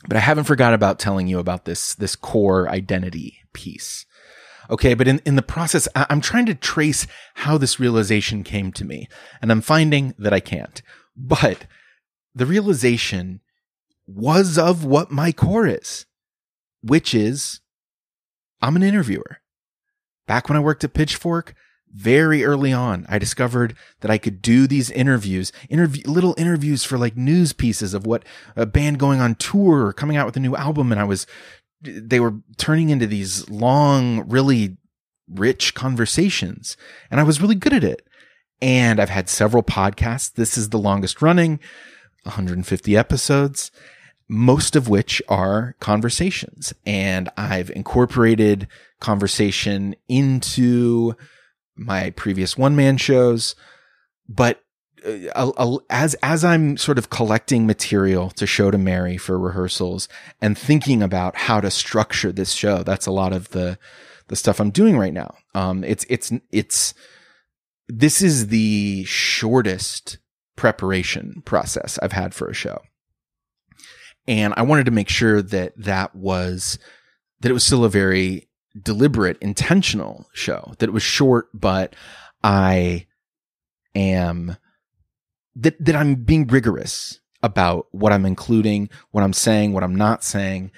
But 0.06 0.16
I 0.16 0.20
haven't 0.20 0.44
forgot 0.44 0.74
about 0.74 0.98
telling 0.98 1.26
you 1.26 1.38
about 1.38 1.64
this, 1.64 1.94
this 1.94 2.16
core 2.16 2.68
identity 2.68 3.38
piece. 3.52 4.04
Okay. 4.70 4.94
But 4.94 5.08
in, 5.08 5.20
in 5.24 5.36
the 5.36 5.42
process, 5.42 5.88
I'm 5.94 6.20
trying 6.20 6.46
to 6.46 6.54
trace 6.54 7.06
how 7.34 7.58
this 7.58 7.80
realization 7.80 8.44
came 8.44 8.72
to 8.72 8.84
me 8.84 9.08
and 9.40 9.50
I'm 9.50 9.60
finding 9.60 10.14
that 10.18 10.32
I 10.32 10.40
can't, 10.40 10.82
but 11.16 11.66
the 12.34 12.46
realization 12.46 13.40
was 14.06 14.58
of 14.58 14.84
what 14.84 15.10
my 15.10 15.32
core 15.32 15.66
is, 15.66 16.06
which 16.82 17.14
is 17.14 17.60
I'm 18.60 18.76
an 18.76 18.82
interviewer. 18.82 19.38
Back 20.26 20.48
when 20.48 20.56
I 20.56 20.60
worked 20.60 20.84
at 20.84 20.94
Pitchfork, 20.94 21.54
very 21.92 22.44
early 22.44 22.72
on, 22.72 23.06
I 23.08 23.18
discovered 23.18 23.76
that 24.00 24.10
I 24.10 24.18
could 24.18 24.40
do 24.40 24.66
these 24.66 24.90
interviews, 24.90 25.52
interview, 25.68 26.02
little 26.06 26.34
interviews 26.38 26.84
for 26.84 26.98
like 26.98 27.16
news 27.16 27.52
pieces 27.52 27.94
of 27.94 28.06
what 28.06 28.24
a 28.56 28.66
band 28.66 28.98
going 28.98 29.20
on 29.20 29.34
tour 29.34 29.86
or 29.86 29.92
coming 29.92 30.16
out 30.16 30.26
with 30.26 30.36
a 30.36 30.40
new 30.40 30.56
album. 30.56 30.90
And 30.90 31.00
I 31.00 31.04
was, 31.04 31.26
they 31.80 32.20
were 32.20 32.34
turning 32.56 32.90
into 32.90 33.06
these 33.06 33.48
long, 33.50 34.28
really 34.28 34.76
rich 35.28 35.74
conversations. 35.74 36.76
And 37.10 37.20
I 37.20 37.24
was 37.24 37.40
really 37.40 37.54
good 37.54 37.72
at 37.72 37.84
it. 37.84 38.06
And 38.60 39.00
I've 39.00 39.10
had 39.10 39.28
several 39.28 39.62
podcasts. 39.62 40.32
This 40.32 40.56
is 40.56 40.68
the 40.70 40.78
longest 40.78 41.20
running, 41.20 41.60
150 42.24 42.96
episodes 42.96 43.70
most 44.28 44.76
of 44.76 44.88
which 44.88 45.20
are 45.28 45.76
conversations. 45.78 46.72
And 46.86 47.28
I've 47.36 47.70
incorporated 47.70 48.66
conversation 48.98 49.94
into 50.08 51.14
my 51.76 52.10
previous 52.10 52.56
one 52.56 52.76
man 52.76 52.96
shows. 52.96 53.54
But 54.28 54.62
uh, 55.34 55.78
as 55.90 56.14
as 56.22 56.44
I'm 56.44 56.76
sort 56.76 56.98
of 56.98 57.10
collecting 57.10 57.66
material 57.66 58.30
to 58.30 58.46
show 58.46 58.70
to 58.70 58.78
Mary 58.78 59.16
for 59.16 59.38
rehearsals 59.38 60.08
and 60.40 60.56
thinking 60.56 61.02
about 61.02 61.36
how 61.36 61.60
to 61.60 61.70
structure 61.70 62.32
this 62.32 62.52
show, 62.52 62.82
that's 62.82 63.06
a 63.06 63.12
lot 63.12 63.32
of 63.32 63.50
the 63.50 63.78
the 64.28 64.36
stuff 64.36 64.60
I'm 64.60 64.70
doing 64.70 64.96
right 64.96 65.12
now. 65.12 65.34
Um, 65.54 65.84
it's 65.84 66.06
it's 66.08 66.32
it's 66.50 66.94
this 67.88 68.22
is 68.22 68.48
the 68.48 69.04
shortest 69.04 70.18
preparation 70.56 71.42
process 71.44 71.98
I've 72.02 72.12
had 72.12 72.34
for 72.34 72.48
a 72.48 72.54
show. 72.54 72.80
And 74.28 74.54
I 74.56 74.62
wanted 74.62 74.86
to 74.86 74.92
make 74.92 75.08
sure 75.08 75.42
that 75.42 75.72
that 75.76 76.14
was, 76.14 76.78
that 77.40 77.50
it 77.50 77.54
was 77.54 77.64
still 77.64 77.84
a 77.84 77.90
very 77.90 78.48
deliberate, 78.80 79.38
intentional 79.40 80.28
show, 80.32 80.74
that 80.78 80.88
it 80.88 80.92
was 80.92 81.02
short, 81.02 81.48
but 81.52 81.94
I 82.42 83.06
am, 83.94 84.56
that, 85.56 85.82
that 85.84 85.96
I'm 85.96 86.16
being 86.16 86.46
rigorous 86.46 87.20
about 87.42 87.88
what 87.90 88.12
I'm 88.12 88.24
including, 88.24 88.88
what 89.10 89.24
I'm 89.24 89.32
saying, 89.32 89.72
what 89.72 89.84
I'm 89.84 89.96
not 89.96 90.24
saying. 90.24 90.70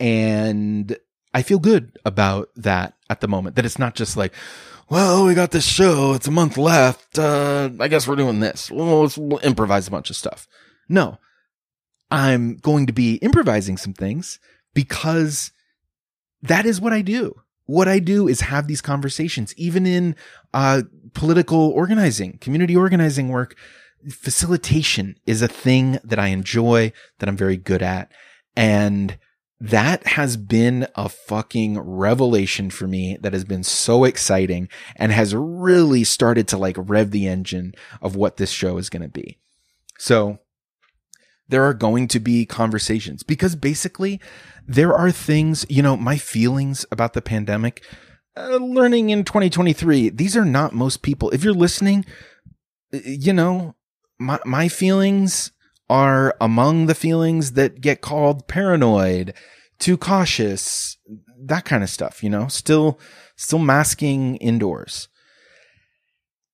And 0.00 0.96
I 1.34 1.42
feel 1.42 1.58
good 1.58 1.98
about 2.04 2.50
that 2.56 2.94
at 3.08 3.20
the 3.20 3.28
moment, 3.28 3.56
that 3.56 3.64
it's 3.64 3.78
not 3.78 3.94
just 3.94 4.16
like, 4.16 4.34
well, 4.90 5.26
we 5.26 5.34
got 5.34 5.50
this 5.50 5.66
show. 5.66 6.14
It's 6.14 6.28
a 6.28 6.32
month 6.32 6.56
left. 6.56 7.18
Uh, 7.18 7.70
I 7.78 7.88
guess 7.88 8.08
we're 8.08 8.16
doing 8.16 8.40
this. 8.40 8.70
Well, 8.70 9.02
let's 9.02 9.18
we'll 9.18 9.38
improvise 9.40 9.86
a 9.86 9.90
bunch 9.90 10.08
of 10.10 10.16
stuff. 10.16 10.48
No, 10.88 11.18
I'm 12.10 12.56
going 12.56 12.86
to 12.86 12.92
be 12.92 13.16
improvising 13.16 13.76
some 13.76 13.92
things 13.92 14.38
because 14.72 15.52
that 16.42 16.66
is 16.66 16.80
what 16.80 16.92
I 16.92 17.02
do. 17.02 17.40
What 17.66 17.88
I 17.88 17.98
do 17.98 18.28
is 18.28 18.40
have 18.42 18.66
these 18.66 18.80
conversations, 18.80 19.54
even 19.56 19.86
in 19.86 20.16
uh, 20.54 20.82
political 21.12 21.70
organizing, 21.70 22.38
community 22.38 22.74
organizing 22.74 23.28
work. 23.28 23.56
Facilitation 24.10 25.18
is 25.26 25.42
a 25.42 25.48
thing 25.48 25.98
that 26.02 26.18
I 26.18 26.28
enjoy, 26.28 26.92
that 27.18 27.28
I'm 27.28 27.36
very 27.36 27.56
good 27.56 27.82
at. 27.82 28.10
And 28.56 29.18
that 29.60 30.06
has 30.06 30.36
been 30.36 30.86
a 30.94 31.08
fucking 31.08 31.78
revelation 31.78 32.70
for 32.70 32.86
me 32.86 33.18
that 33.20 33.32
has 33.32 33.44
been 33.44 33.64
so 33.64 34.04
exciting 34.04 34.68
and 34.96 35.10
has 35.10 35.34
really 35.34 36.04
started 36.04 36.46
to 36.48 36.56
like 36.56 36.76
rev 36.78 37.10
the 37.10 37.26
engine 37.26 37.74
of 38.00 38.14
what 38.14 38.36
this 38.36 38.50
show 38.50 38.78
is 38.78 38.88
going 38.88 39.02
to 39.02 39.08
be. 39.08 39.38
So 39.98 40.38
there 41.48 41.64
are 41.64 41.74
going 41.74 42.08
to 42.08 42.20
be 42.20 42.44
conversations 42.44 43.22
because 43.22 43.56
basically 43.56 44.20
there 44.66 44.94
are 44.94 45.10
things, 45.10 45.64
you 45.68 45.82
know, 45.82 45.96
my 45.96 46.16
feelings 46.18 46.84
about 46.92 47.14
the 47.14 47.22
pandemic, 47.22 47.82
uh, 48.36 48.56
learning 48.56 49.10
in 49.10 49.24
2023, 49.24 50.10
these 50.10 50.36
are 50.36 50.44
not 50.44 50.74
most 50.74 51.02
people. 51.02 51.30
If 51.30 51.42
you're 51.42 51.54
listening, 51.54 52.04
you 52.92 53.32
know, 53.32 53.74
my, 54.18 54.38
my 54.44 54.68
feelings 54.68 55.52
are 55.90 56.36
among 56.40 56.86
the 56.86 56.94
feelings 56.94 57.52
that 57.52 57.80
get 57.80 58.02
called 58.02 58.46
paranoid, 58.46 59.32
too 59.78 59.96
cautious, 59.96 60.98
that 61.40 61.64
kind 61.64 61.82
of 61.82 61.88
stuff, 61.88 62.22
you 62.22 62.28
know, 62.28 62.46
still, 62.48 63.00
still 63.36 63.58
masking 63.58 64.36
indoors. 64.36 65.08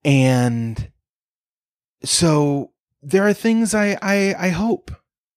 And 0.05 0.91
so 2.05 2.74
there 3.05 3.27
are 3.27 3.35
things 3.35 3.75
I, 3.75 3.99
I, 4.01 4.35
I 4.39 4.49
hope, 4.49 4.91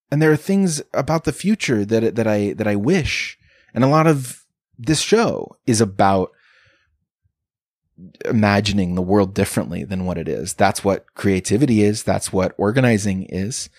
and 0.10 0.22
there 0.22 0.32
are 0.32 0.38
things 0.38 0.82
about 0.94 1.26
the 1.26 1.34
future 1.34 1.84
that, 1.86 2.16
that 2.16 2.28
I, 2.28 2.54
that 2.54 2.68
I 2.68 2.76
wish. 2.76 3.38
And 3.74 3.84
a 3.84 3.88
lot 3.88 4.08
of 4.08 4.46
this 4.78 5.02
show 5.02 5.58
is 5.66 5.82
about 5.82 6.32
imagining 8.26 8.96
the 8.96 9.02
world 9.02 9.34
differently 9.34 9.84
than 9.84 10.06
what 10.06 10.18
it 10.18 10.28
is. 10.28 10.54
That's 10.54 10.84
what 10.84 11.14
creativity 11.16 11.82
is. 11.82 12.04
That's 12.04 12.32
what 12.32 12.56
organizing 12.58 13.24
is. 13.24 13.70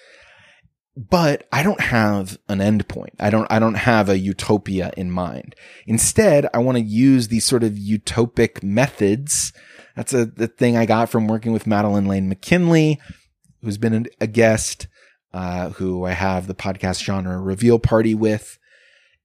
But 0.97 1.47
I 1.53 1.63
don't 1.63 1.81
have 1.81 2.39
an 2.49 2.61
end 2.61 2.89
point. 2.89 3.15
I 3.21 3.31
don't, 3.31 3.47
I 3.51 3.61
don't 3.61 3.75
have 3.75 4.09
a 4.09 4.19
utopia 4.19 4.91
in 4.97 5.13
mind. 5.13 5.55
Instead, 5.87 6.49
I 6.53 6.59
want 6.59 6.77
to 6.77 6.83
use 6.83 7.29
these 7.29 7.45
sort 7.45 7.63
of 7.63 7.75
utopic 7.75 8.65
methods. 8.65 9.53
That's 9.95 10.13
a, 10.13 10.27
the 10.27 10.49
thing 10.49 10.77
I 10.77 10.87
got 10.87 11.09
from 11.09 11.29
working 11.29 11.53
with 11.53 11.69
Madeline 11.69 12.07
Lane 12.07 12.29
McKinley 12.29 13.01
who's 13.63 13.79
been 13.79 14.07
a 14.21 14.27
guest, 14.27 14.87
uh, 15.33 15.71
who 15.71 16.05
I 16.05 16.13
have 16.13 16.47
the 16.47 16.55
podcast 16.55 17.03
genre 17.03 17.39
reveal 17.41 17.79
party 17.79 18.15
with. 18.15 18.59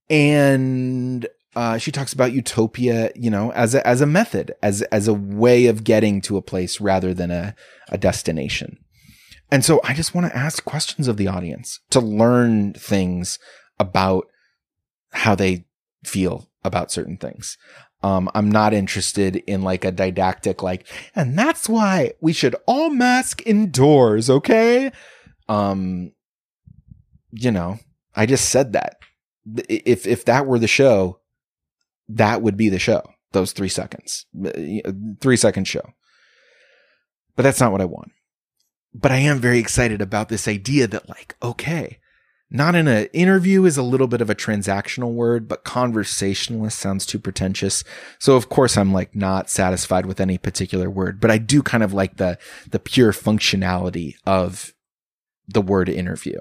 And, 0.10 1.28
uh, 1.56 1.78
she 1.78 1.92
talks 1.92 2.14
about 2.14 2.34
utopia, 2.34 3.12
you 3.16 3.30
know, 3.30 3.52
as 3.52 3.76
a, 3.76 3.86
as 3.88 4.02
a 4.02 4.08
method, 4.08 4.54
as, 4.64 4.82
as 4.84 5.08
a 5.08 5.14
way 5.14 5.68
of 5.68 5.84
getting 5.84 6.20
to 6.22 6.38
a 6.38 6.42
place 6.42 6.82
rather 6.82 7.14
than 7.14 7.30
a, 7.30 7.56
a 7.90 7.98
destination. 7.98 8.78
And 9.52 9.64
so 9.64 9.80
I 9.84 9.94
just 9.94 10.16
want 10.16 10.26
to 10.28 10.36
ask 10.36 10.66
questions 10.66 11.08
of 11.08 11.18
the 11.18 11.28
audience 11.28 11.80
to 11.92 12.00
learn 12.00 12.74
things 12.74 13.38
about 13.80 14.26
how 15.12 15.36
they 15.36 15.66
feel 16.04 16.50
about 16.64 16.92
certain 16.92 17.18
things. 17.18 17.58
Um, 18.04 18.30
I'm 18.36 18.52
not 18.52 18.74
interested 18.74 19.38
in 19.38 19.62
like 19.62 19.86
a 19.86 19.92
didactic, 19.92 20.62
like, 20.62 20.86
and 21.16 21.40
that's 21.40 21.70
why 21.70 22.12
we 22.20 22.34
should 22.34 22.56
all 22.68 22.90
mask 22.90 23.42
indoors. 23.46 24.30
Okay. 24.30 24.92
Um, 25.48 26.12
you 27.32 27.50
know, 27.50 27.80
I 28.14 28.26
just 28.26 28.50
said 28.50 28.74
that 28.74 28.98
if, 29.70 30.06
if 30.06 30.26
that 30.26 30.46
were 30.46 30.60
the 30.60 30.68
show, 30.68 31.20
that 32.10 32.42
would 32.42 32.58
be 32.58 32.70
the 32.70 32.80
show. 32.80 33.02
Those 33.32 33.54
three 33.54 33.70
seconds, 33.70 34.26
three 35.22 35.38
second 35.38 35.68
show. 35.68 35.94
But 37.36 37.44
that's 37.44 37.60
not 37.60 37.72
what 37.72 37.82
I 37.82 37.86
want. 37.86 38.12
But 38.94 39.12
I 39.12 39.18
am 39.18 39.40
very 39.40 39.58
excited 39.58 40.02
about 40.02 40.30
this 40.30 40.48
idea 40.48 40.86
that 40.88 41.10
like, 41.10 41.36
okay, 41.42 42.00
not 42.54 42.76
in 42.76 42.88
an 42.88 43.08
interview 43.14 43.66
is 43.66 43.78
a 43.78 43.84
little 43.84 44.06
bit 44.06 44.22
of 44.22 44.30
a 44.30 44.36
transactional 44.36 45.12
word, 45.12 45.48
but 45.48 45.64
conversationalist 45.64 46.78
sounds 46.78 47.04
too 47.04 47.18
pretentious. 47.18 47.84
So 48.20 48.36
of 48.36 48.48
course 48.48 48.78
I'm 48.78 48.94
like 48.94 49.16
not 49.16 49.50
satisfied 49.50 50.06
with 50.06 50.22
any 50.22 50.38
particular 50.38 50.88
word, 50.88 51.20
but 51.20 51.32
I 51.32 51.40
do 51.40 51.64
kind 51.64 51.84
of 51.84 51.94
like 51.94 52.18
the, 52.18 52.38
the 52.70 52.78
pure 52.78 53.12
functionality 53.12 54.14
of 54.28 54.74
the 55.48 55.64
word 55.64 55.90
interview. 55.90 56.40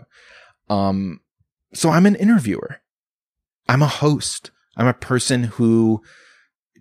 Um, 0.68 1.20
so 1.72 1.88
I'm 1.88 2.04
an 2.04 2.16
interviewer. 2.16 2.82
I'm 3.66 3.82
a 3.82 3.88
host. 3.88 4.50
I'm 4.76 4.86
a 4.86 4.94
person 4.94 5.44
who 5.44 6.02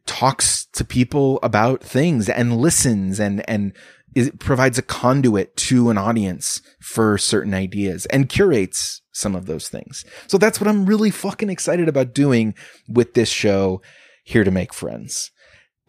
talks 0.05 0.65
to 0.73 0.83
people 0.83 1.39
about 1.41 1.81
things 1.81 2.27
and 2.27 2.57
listens 2.57 3.19
and, 3.19 3.47
and 3.49 3.71
it 4.15 4.39
provides 4.39 4.77
a 4.77 4.83
conduit 4.83 5.55
to 5.55 5.89
an 5.89 5.97
audience 5.97 6.61
for 6.81 7.17
certain 7.17 7.53
ideas 7.53 8.05
and 8.07 8.29
curates 8.29 9.01
some 9.11 9.35
of 9.35 9.45
those 9.45 9.69
things. 9.69 10.03
So 10.27 10.37
that's 10.37 10.59
what 10.59 10.67
I'm 10.67 10.85
really 10.85 11.11
fucking 11.11 11.49
excited 11.49 11.87
about 11.87 12.13
doing 12.13 12.55
with 12.87 13.13
this 13.13 13.29
show, 13.29 13.81
Here 14.23 14.43
to 14.43 14.51
Make 14.51 14.73
Friends. 14.73 15.31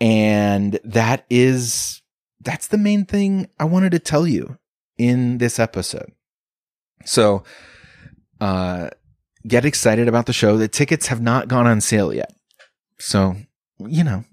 And 0.00 0.78
that 0.85 1.24
is, 1.30 2.02
that's 2.40 2.68
the 2.68 2.78
main 2.78 3.04
thing 3.04 3.48
I 3.58 3.64
wanted 3.64 3.92
to 3.92 3.98
tell 3.98 4.26
you 4.26 4.58
in 4.98 5.38
this 5.38 5.58
episode. 5.58 6.12
So, 7.04 7.44
uh, 8.40 8.90
get 9.46 9.64
excited 9.64 10.08
about 10.08 10.26
the 10.26 10.32
show. 10.32 10.56
The 10.56 10.68
tickets 10.68 11.08
have 11.08 11.20
not 11.20 11.48
gone 11.48 11.66
on 11.66 11.80
sale 11.80 12.12
yet. 12.12 12.32
So, 12.98 13.37
you 13.78 14.04
know, 14.04 14.24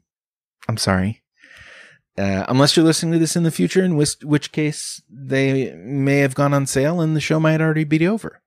I'm 0.68 0.78
sorry. 0.78 1.22
Uh, 2.20 2.46
unless 2.50 2.76
you're 2.76 2.86
listening 2.86 3.14
to 3.14 3.20
this 3.20 3.38
in 3.38 3.44
the 3.44 3.52
future, 3.52 3.82
in 3.82 3.96
which, 3.96 4.16
which 4.24 4.52
case 4.52 5.02
they 5.10 5.72
may 5.76 6.18
have 6.18 6.36
gone 6.36 6.54
on 6.54 6.66
sale 6.66 7.00
and 7.00 7.16
the 7.16 7.22
show 7.22 7.40
might 7.40 7.62
already 7.62 7.86
be 7.86 8.06
over. 8.06 8.42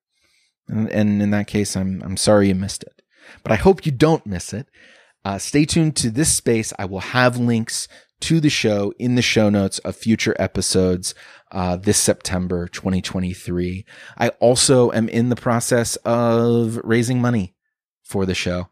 And, 0.69 0.91
and 0.91 1.23
in 1.23 1.31
that 1.31 1.47
case, 1.47 1.75
I'm, 1.75 2.03
I'm 2.05 2.19
sorry 2.19 2.49
you 2.49 2.55
missed 2.55 2.83
it. 2.83 3.01
But 3.43 3.53
I 3.53 3.57
hope 3.57 3.87
you 3.87 3.93
don't 3.93 4.27
miss 4.27 4.53
it. 4.53 4.67
Uh, 5.25 5.39
stay 5.39 5.65
tuned 5.65 5.97
to 5.97 6.11
this 6.11 6.31
space. 6.31 6.75
I 6.79 6.85
will 6.85 7.01
have 7.01 7.39
links 7.39 7.89
to 8.21 8.41
the 8.41 8.51
show 8.51 8.93
in 8.99 9.15
the 9.15 9.23
show 9.23 9.49
notes 9.49 9.79
of 9.81 9.97
future 9.97 10.37
episodes 10.39 11.15
uh, 11.51 11.77
this 11.77 11.99
September 11.99 12.69
2023. 12.69 13.87
I 14.19 14.29
also 14.41 14.93
am 14.93 15.09
in 15.09 15.31
the 15.31 15.37
process 15.37 15.97
of 16.05 16.79
raising 16.85 17.21
money 17.21 17.55
for 18.03 18.27
the 18.27 18.35
show. 18.35 18.69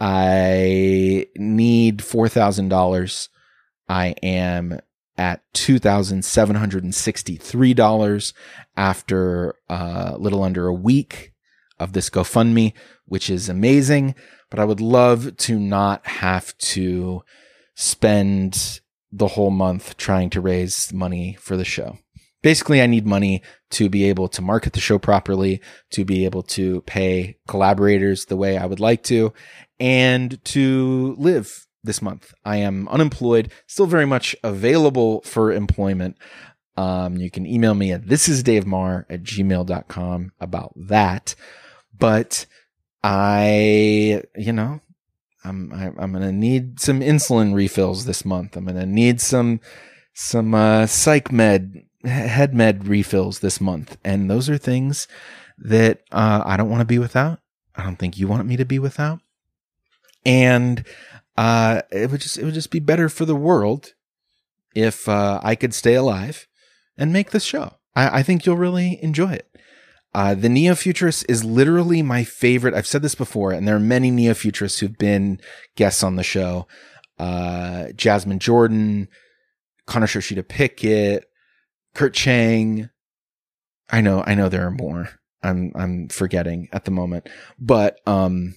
I 0.00 1.28
need 1.36 1.98
$4,000. 1.98 3.28
I 3.88 4.14
am 4.22 4.78
at 5.16 5.40
$2,763 5.54 8.32
after 8.76 9.54
a 9.68 9.72
uh, 9.72 10.16
little 10.18 10.42
under 10.42 10.66
a 10.66 10.74
week 10.74 11.32
of 11.78 11.92
this 11.92 12.10
GoFundMe, 12.10 12.72
which 13.06 13.30
is 13.30 13.48
amazing. 13.48 14.16
But 14.50 14.58
I 14.60 14.64
would 14.64 14.80
love 14.80 15.36
to 15.36 15.56
not 15.58 16.06
have 16.06 16.56
to 16.58 17.24
spend 17.74 18.80
the 19.10 19.26
whole 19.28 19.50
month 19.50 19.96
trying 19.96 20.28
to 20.30 20.40
raise 20.40 20.92
money 20.92 21.36
for 21.40 21.56
the 21.56 21.64
show. 21.64 21.98
Basically, 22.42 22.82
I 22.82 22.86
need 22.86 23.06
money 23.06 23.42
to 23.70 23.88
be 23.88 24.04
able 24.04 24.28
to 24.28 24.42
market 24.42 24.74
the 24.74 24.80
show 24.80 24.98
properly, 24.98 25.62
to 25.92 26.04
be 26.04 26.26
able 26.26 26.42
to 26.42 26.82
pay 26.82 27.38
collaborators 27.48 28.26
the 28.26 28.36
way 28.36 28.58
I 28.58 28.66
would 28.66 28.80
like 28.80 29.02
to, 29.04 29.32
and 29.80 30.44
to 30.44 31.16
live 31.18 31.63
this 31.84 32.02
month. 32.02 32.34
I 32.44 32.56
am 32.56 32.88
unemployed, 32.88 33.52
still 33.66 33.86
very 33.86 34.06
much 34.06 34.34
available 34.42 35.20
for 35.22 35.52
employment. 35.52 36.16
Um, 36.76 37.16
you 37.16 37.30
can 37.30 37.46
email 37.46 37.74
me 37.74 37.92
at 37.92 38.02
thisisdavemaher 38.02 39.04
at 39.08 39.22
gmail.com 39.22 40.32
about 40.40 40.72
that. 40.76 41.34
But 41.96 42.46
I, 43.02 44.22
you 44.36 44.52
know, 44.52 44.80
I'm 45.44 45.72
I, 45.72 45.84
am 45.84 45.96
i 45.98 46.02
am 46.02 46.12
going 46.12 46.24
to 46.24 46.32
need 46.32 46.80
some 46.80 47.00
insulin 47.00 47.54
refills 47.54 48.06
this 48.06 48.24
month. 48.24 48.56
I'm 48.56 48.64
gonna 48.64 48.86
need 48.86 49.20
some 49.20 49.60
some 50.14 50.54
uh, 50.54 50.86
psych 50.86 51.30
med 51.30 51.84
head 52.04 52.54
med 52.54 52.88
refills 52.88 53.40
this 53.40 53.60
month, 53.60 53.96
and 54.04 54.30
those 54.30 54.48
are 54.48 54.58
things 54.58 55.06
that 55.58 56.00
uh, 56.10 56.42
I 56.44 56.56
don't 56.56 56.70
want 56.70 56.80
to 56.80 56.86
be 56.86 56.98
without. 56.98 57.40
I 57.76 57.82
don't 57.82 57.96
think 57.96 58.18
you 58.18 58.26
want 58.26 58.46
me 58.46 58.56
to 58.56 58.64
be 58.64 58.78
without, 58.78 59.20
and 60.24 60.84
uh, 61.36 61.82
it 61.90 62.10
would 62.10 62.20
just 62.20 62.38
it 62.38 62.44
would 62.44 62.54
just 62.54 62.70
be 62.70 62.80
better 62.80 63.08
for 63.08 63.24
the 63.24 63.34
world 63.34 63.94
if 64.74 65.08
uh, 65.08 65.40
I 65.42 65.54
could 65.54 65.74
stay 65.74 65.94
alive 65.94 66.46
and 66.96 67.12
make 67.12 67.30
this 67.30 67.44
show. 67.44 67.74
I, 67.94 68.20
I 68.20 68.22
think 68.22 68.44
you'll 68.44 68.56
really 68.56 69.02
enjoy 69.02 69.32
it. 69.32 69.48
Uh, 70.14 70.34
the 70.34 70.48
neo 70.48 70.76
futurist 70.76 71.26
is 71.28 71.44
literally 71.44 72.00
my 72.00 72.22
favorite. 72.22 72.74
I've 72.74 72.86
said 72.86 73.02
this 73.02 73.16
before, 73.16 73.50
and 73.50 73.66
there 73.66 73.74
are 73.74 73.80
many 73.80 74.12
neo 74.12 74.34
futurists 74.34 74.78
who've 74.78 74.96
been 74.96 75.40
guests 75.76 76.04
on 76.04 76.14
the 76.14 76.22
show. 76.22 76.68
Uh, 77.18 77.86
Jasmine 77.96 78.38
Jordan, 78.38 79.08
Conor 79.86 80.06
Shoshita 80.06 80.46
Pickett, 80.46 81.24
Kurt 81.94 82.14
Chang. 82.14 82.90
I 83.90 84.00
know, 84.00 84.22
I 84.24 84.34
know 84.34 84.48
there 84.48 84.66
are 84.66 84.70
more. 84.70 85.10
I'm, 85.42 85.72
I'm 85.74 86.08
forgetting 86.08 86.68
at 86.72 86.84
the 86.84 86.90
moment, 86.90 87.28
but, 87.58 88.00
um, 88.06 88.54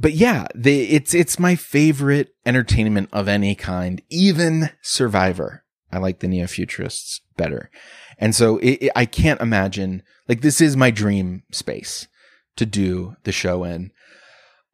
but 0.00 0.14
yeah, 0.14 0.46
it's, 0.54 1.12
it's 1.12 1.38
my 1.38 1.56
favorite 1.56 2.34
entertainment 2.46 3.10
of 3.12 3.28
any 3.28 3.54
kind, 3.54 4.00
even 4.08 4.70
Survivor. 4.80 5.64
I 5.92 5.98
like 5.98 6.20
the 6.20 6.28
neo 6.28 6.46
futurists 6.46 7.20
better. 7.36 7.70
And 8.18 8.34
so 8.34 8.56
it, 8.58 8.84
it, 8.84 8.92
I 8.96 9.04
can't 9.04 9.42
imagine 9.42 10.02
like 10.26 10.40
this 10.40 10.62
is 10.62 10.74
my 10.74 10.90
dream 10.90 11.42
space 11.52 12.08
to 12.56 12.64
do 12.64 13.16
the 13.24 13.32
show 13.32 13.64
in. 13.64 13.90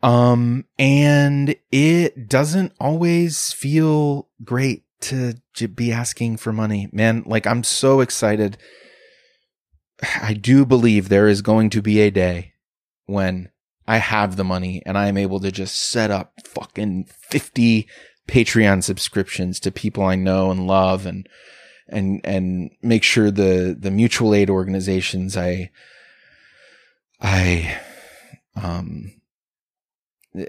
Um, 0.01 0.67
and 0.79 1.57
it 1.73 2.29
doesn't 2.29 2.73
always 2.79 3.53
feel 3.53 4.29
great 4.45 4.85
to 5.01 5.35
be 5.75 5.91
asking 5.91 6.37
for 6.37 6.53
money, 6.53 6.89
man. 6.93 7.25
Like 7.27 7.49
I'm 7.49 7.65
so 7.65 8.01
excited. 8.01 8.59
I 10.23 10.35
do 10.35 10.65
believe 10.65 11.09
there 11.09 11.27
is 11.27 11.43
going 11.43 11.71
to 11.71 11.83
be 11.83 12.01
a 12.01 12.11
day 12.11 12.53
when 13.07 13.51
I 13.87 13.99
have 13.99 14.37
the 14.37 14.44
money 14.44 14.83
and 14.85 14.99
I 14.99 15.09
am 15.09 15.16
able 15.16 15.40
to 15.40 15.53
just 15.53 15.90
set 15.90 16.11
up 16.11 16.33
fucking 16.44 17.07
50 17.31 17.88
Patreon 18.29 18.83
subscriptions 18.83 19.61
to 19.61 19.70
people 19.70 20.05
I 20.05 20.16
know 20.16 20.51
and 20.51 20.66
love 20.66 21.07
and 21.07 21.29
and 21.88 22.20
and 22.25 22.70
make 22.83 23.05
sure 23.05 23.31
the 23.31 23.77
the 23.79 23.92
mutual 23.92 24.35
aid 24.35 24.51
organizations 24.51 25.37
I 25.37 25.70
I 27.20 27.81
um 28.57 29.12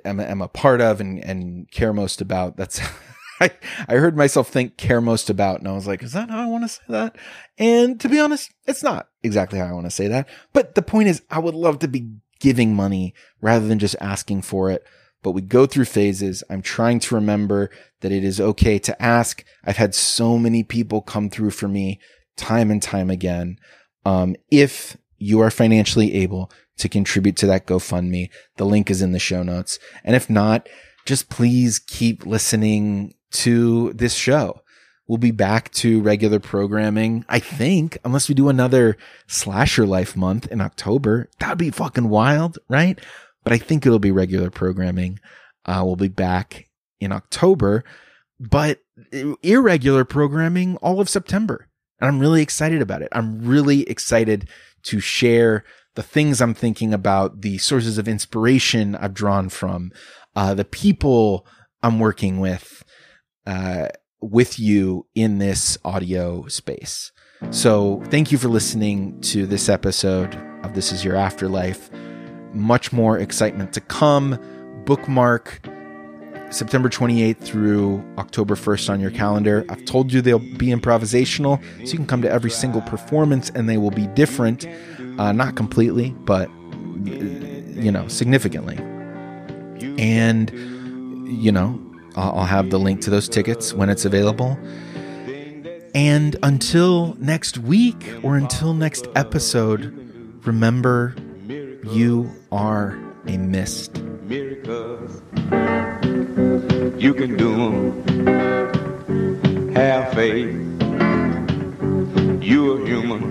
am, 0.06 0.20
am 0.20 0.42
a 0.42 0.48
part 0.48 0.82
of 0.82 1.00
and 1.00 1.24
and 1.24 1.70
care 1.72 1.94
most 1.94 2.22
about. 2.22 2.58
That's 2.58 2.82
I 3.40 3.52
I 3.88 3.96
heard 3.96 4.18
myself 4.18 4.50
think 4.50 4.78
care 4.78 5.02
most 5.02 5.30
about, 5.30 5.60
and 5.60 5.68
I 5.68 5.74
was 5.74 5.88
like, 5.88 6.04
is 6.04 6.14
that 6.14 6.30
how 6.30 6.42
I 6.42 6.48
want 6.48 6.64
to 6.64 6.70
say 6.70 6.84
that? 6.90 7.16
And 7.58 8.00
to 8.00 8.10
be 8.10 8.20
honest, 8.20 8.52
it's 8.66 8.84
not 8.84 9.10
exactly 9.24 9.60
how 9.60 9.66
I 9.66 9.74
want 9.74 9.86
to 9.86 9.92
say 9.92 10.08
that. 10.08 10.28
But 10.54 10.76
the 10.76 10.82
point 10.82 11.10
is, 11.10 11.22
I 11.30 11.40
would 11.40 11.56
love 11.56 11.80
to 11.80 11.88
be 11.88 12.10
giving 12.40 12.76
money 12.76 13.14
rather 13.42 13.68
than 13.68 13.80
just 13.80 13.96
asking 14.00 14.42
for 14.42 14.72
it 14.72 14.86
but 15.24 15.32
we 15.32 15.42
go 15.42 15.66
through 15.66 15.86
phases. 15.86 16.44
I'm 16.50 16.62
trying 16.62 17.00
to 17.02 17.16
remember 17.16 17.70
that 18.02 18.12
it 18.12 18.24
is 18.24 18.40
okay 18.40 18.80
to 18.80 19.02
ask. 19.02 19.44
I've 19.64 19.78
had 19.78 19.96
so 19.96 20.38
many 20.38 20.64
people 20.64 21.02
come 21.02 21.30
through 21.30 21.52
for 21.52 21.68
me 21.68 22.00
time 22.38 22.72
and 22.72 22.82
time 22.82 23.10
again. 23.10 23.58
Um, 24.06 24.36
if 24.52 24.96
you 25.18 25.42
are 25.42 25.52
financially 25.52 26.14
able 26.14 26.52
to 26.78 26.88
contribute 26.88 27.36
to 27.38 27.48
that 27.48 27.66
GoFundMe, 27.66 28.30
the 28.58 28.66
link 28.66 28.90
is 28.90 29.02
in 29.02 29.12
the 29.12 29.20
show 29.20 29.44
notes. 29.44 29.80
And 30.04 30.16
if 30.16 30.30
not, 30.30 30.70
just 31.06 31.30
please 31.30 31.80
keep 31.80 32.26
listening 32.26 33.16
to 33.32 33.92
this 33.94 34.14
show. 34.14 34.62
We'll 35.08 35.18
be 35.18 35.32
back 35.32 35.72
to 35.74 36.02
regular 36.02 36.40
programming, 36.40 37.26
I 37.30 37.40
think, 37.40 37.98
unless 38.04 38.28
we 38.28 38.36
do 38.36 38.50
another 38.50 38.98
slasher 39.28 39.86
life 39.86 40.16
month 40.16 40.48
in 40.52 40.60
October. 40.60 41.30
That'd 41.40 41.58
be 41.58 41.72
fucking 41.72 42.10
wild, 42.10 42.60
right? 42.68 43.00
but 43.48 43.54
I 43.54 43.60
think 43.60 43.86
it'll 43.86 43.98
be 43.98 44.12
regular 44.12 44.50
programming. 44.50 45.22
Uh, 45.66 45.82
we'll 45.86 45.96
be 45.96 46.10
back 46.10 46.68
in 47.00 47.14
October, 47.14 47.86
but 48.42 48.80
irregular 49.42 50.04
programming 50.04 50.76
all 50.82 51.00
of 51.00 51.08
September. 51.08 51.70
And 52.02 52.10
I'm 52.10 52.20
really 52.20 52.42
excited 52.42 52.82
about 52.82 53.04
it. 53.04 53.08
I'm 53.14 53.40
really 53.48 53.84
excited 53.84 54.50
to 54.84 55.00
share 55.00 55.64
the 55.96 56.04
things 56.04 56.42
I'm 56.42 56.54
thinking 56.54 56.94
about, 56.94 57.40
the 57.40 57.58
sources 57.58 57.98
of 57.98 58.10
inspiration 58.10 58.98
I've 58.98 59.14
drawn 59.14 59.48
from, 59.48 59.94
uh, 60.36 60.54
the 60.54 60.66
people 60.66 61.48
I'm 61.82 62.00
working 62.00 62.42
with, 62.42 62.84
uh, 63.46 63.88
with 64.22 64.60
you 64.60 65.06
in 65.16 65.38
this 65.38 65.78
audio 65.86 66.48
space. 66.48 67.12
So 67.52 68.02
thank 68.06 68.32
you 68.32 68.38
for 68.38 68.48
listening 68.48 69.22
to 69.22 69.46
this 69.46 69.70
episode 69.70 70.36
of 70.64 70.74
This 70.74 70.92
Is 70.92 71.06
Your 71.06 71.16
Afterlife 71.16 71.90
much 72.54 72.92
more 72.92 73.18
excitement 73.18 73.74
to 73.74 73.82
come. 73.82 74.40
Bookmark 74.86 75.62
September 76.50 76.90
28th 76.90 77.40
through 77.40 78.04
October 78.18 78.56
1st 78.56 78.90
on 78.90 79.00
your 79.02 79.12
calendar. 79.12 79.66
I've 79.70 79.84
told 79.86 80.14
you 80.14 80.22
they'll 80.22 80.40
be 80.40 80.68
improvisational, 80.68 81.62
so 81.80 81.92
you 81.92 81.98
can 81.98 82.08
come 82.08 82.22
to 82.22 82.32
every 82.32 82.52
single 82.52 82.82
performance 82.82 83.50
and 83.50 83.68
they 83.68 83.78
will 83.78 83.92
be 83.92 84.08
different. 84.08 84.66
Uh, 85.20 85.32
not 85.32 85.56
completely, 85.56 86.12
but, 86.22 86.50
you 87.04 87.92
know, 87.92 88.08
significantly. 88.08 88.78
And, 89.98 90.50
you 91.28 91.52
know, 91.52 91.80
I'll 92.18 92.46
have 92.46 92.72
the 92.72 92.80
link 92.80 93.02
to 93.02 93.12
those 93.12 93.30
tickets 93.30 93.74
when 93.74 93.90
it's 93.90 94.04
available. 94.04 94.58
And 95.94 96.36
until 96.42 97.16
next 97.20 97.60
week 97.60 98.04
or 98.24 98.38
until 98.38 98.74
next 98.74 99.08
episode, 99.16 99.94
remember 100.44 101.16
you 101.92 102.32
are 102.52 102.98
a 103.28 103.38
mist. 103.38 104.02
Miracles, 104.24 105.22
you 107.02 107.14
can 107.14 107.38
do 107.38 107.56
them. 107.56 108.04
Have 109.76 110.12
faith. 110.14 110.56
You 112.42 112.74
are 112.74 112.86
human, 112.86 113.24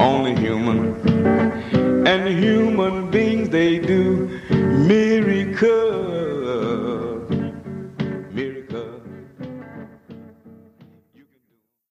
only 0.00 0.34
human. 0.34 0.96
And 2.06 2.28
human 2.28 3.10
beings, 3.10 3.48
they 3.50 3.78
do 3.78 4.26
miracles. 4.50 5.89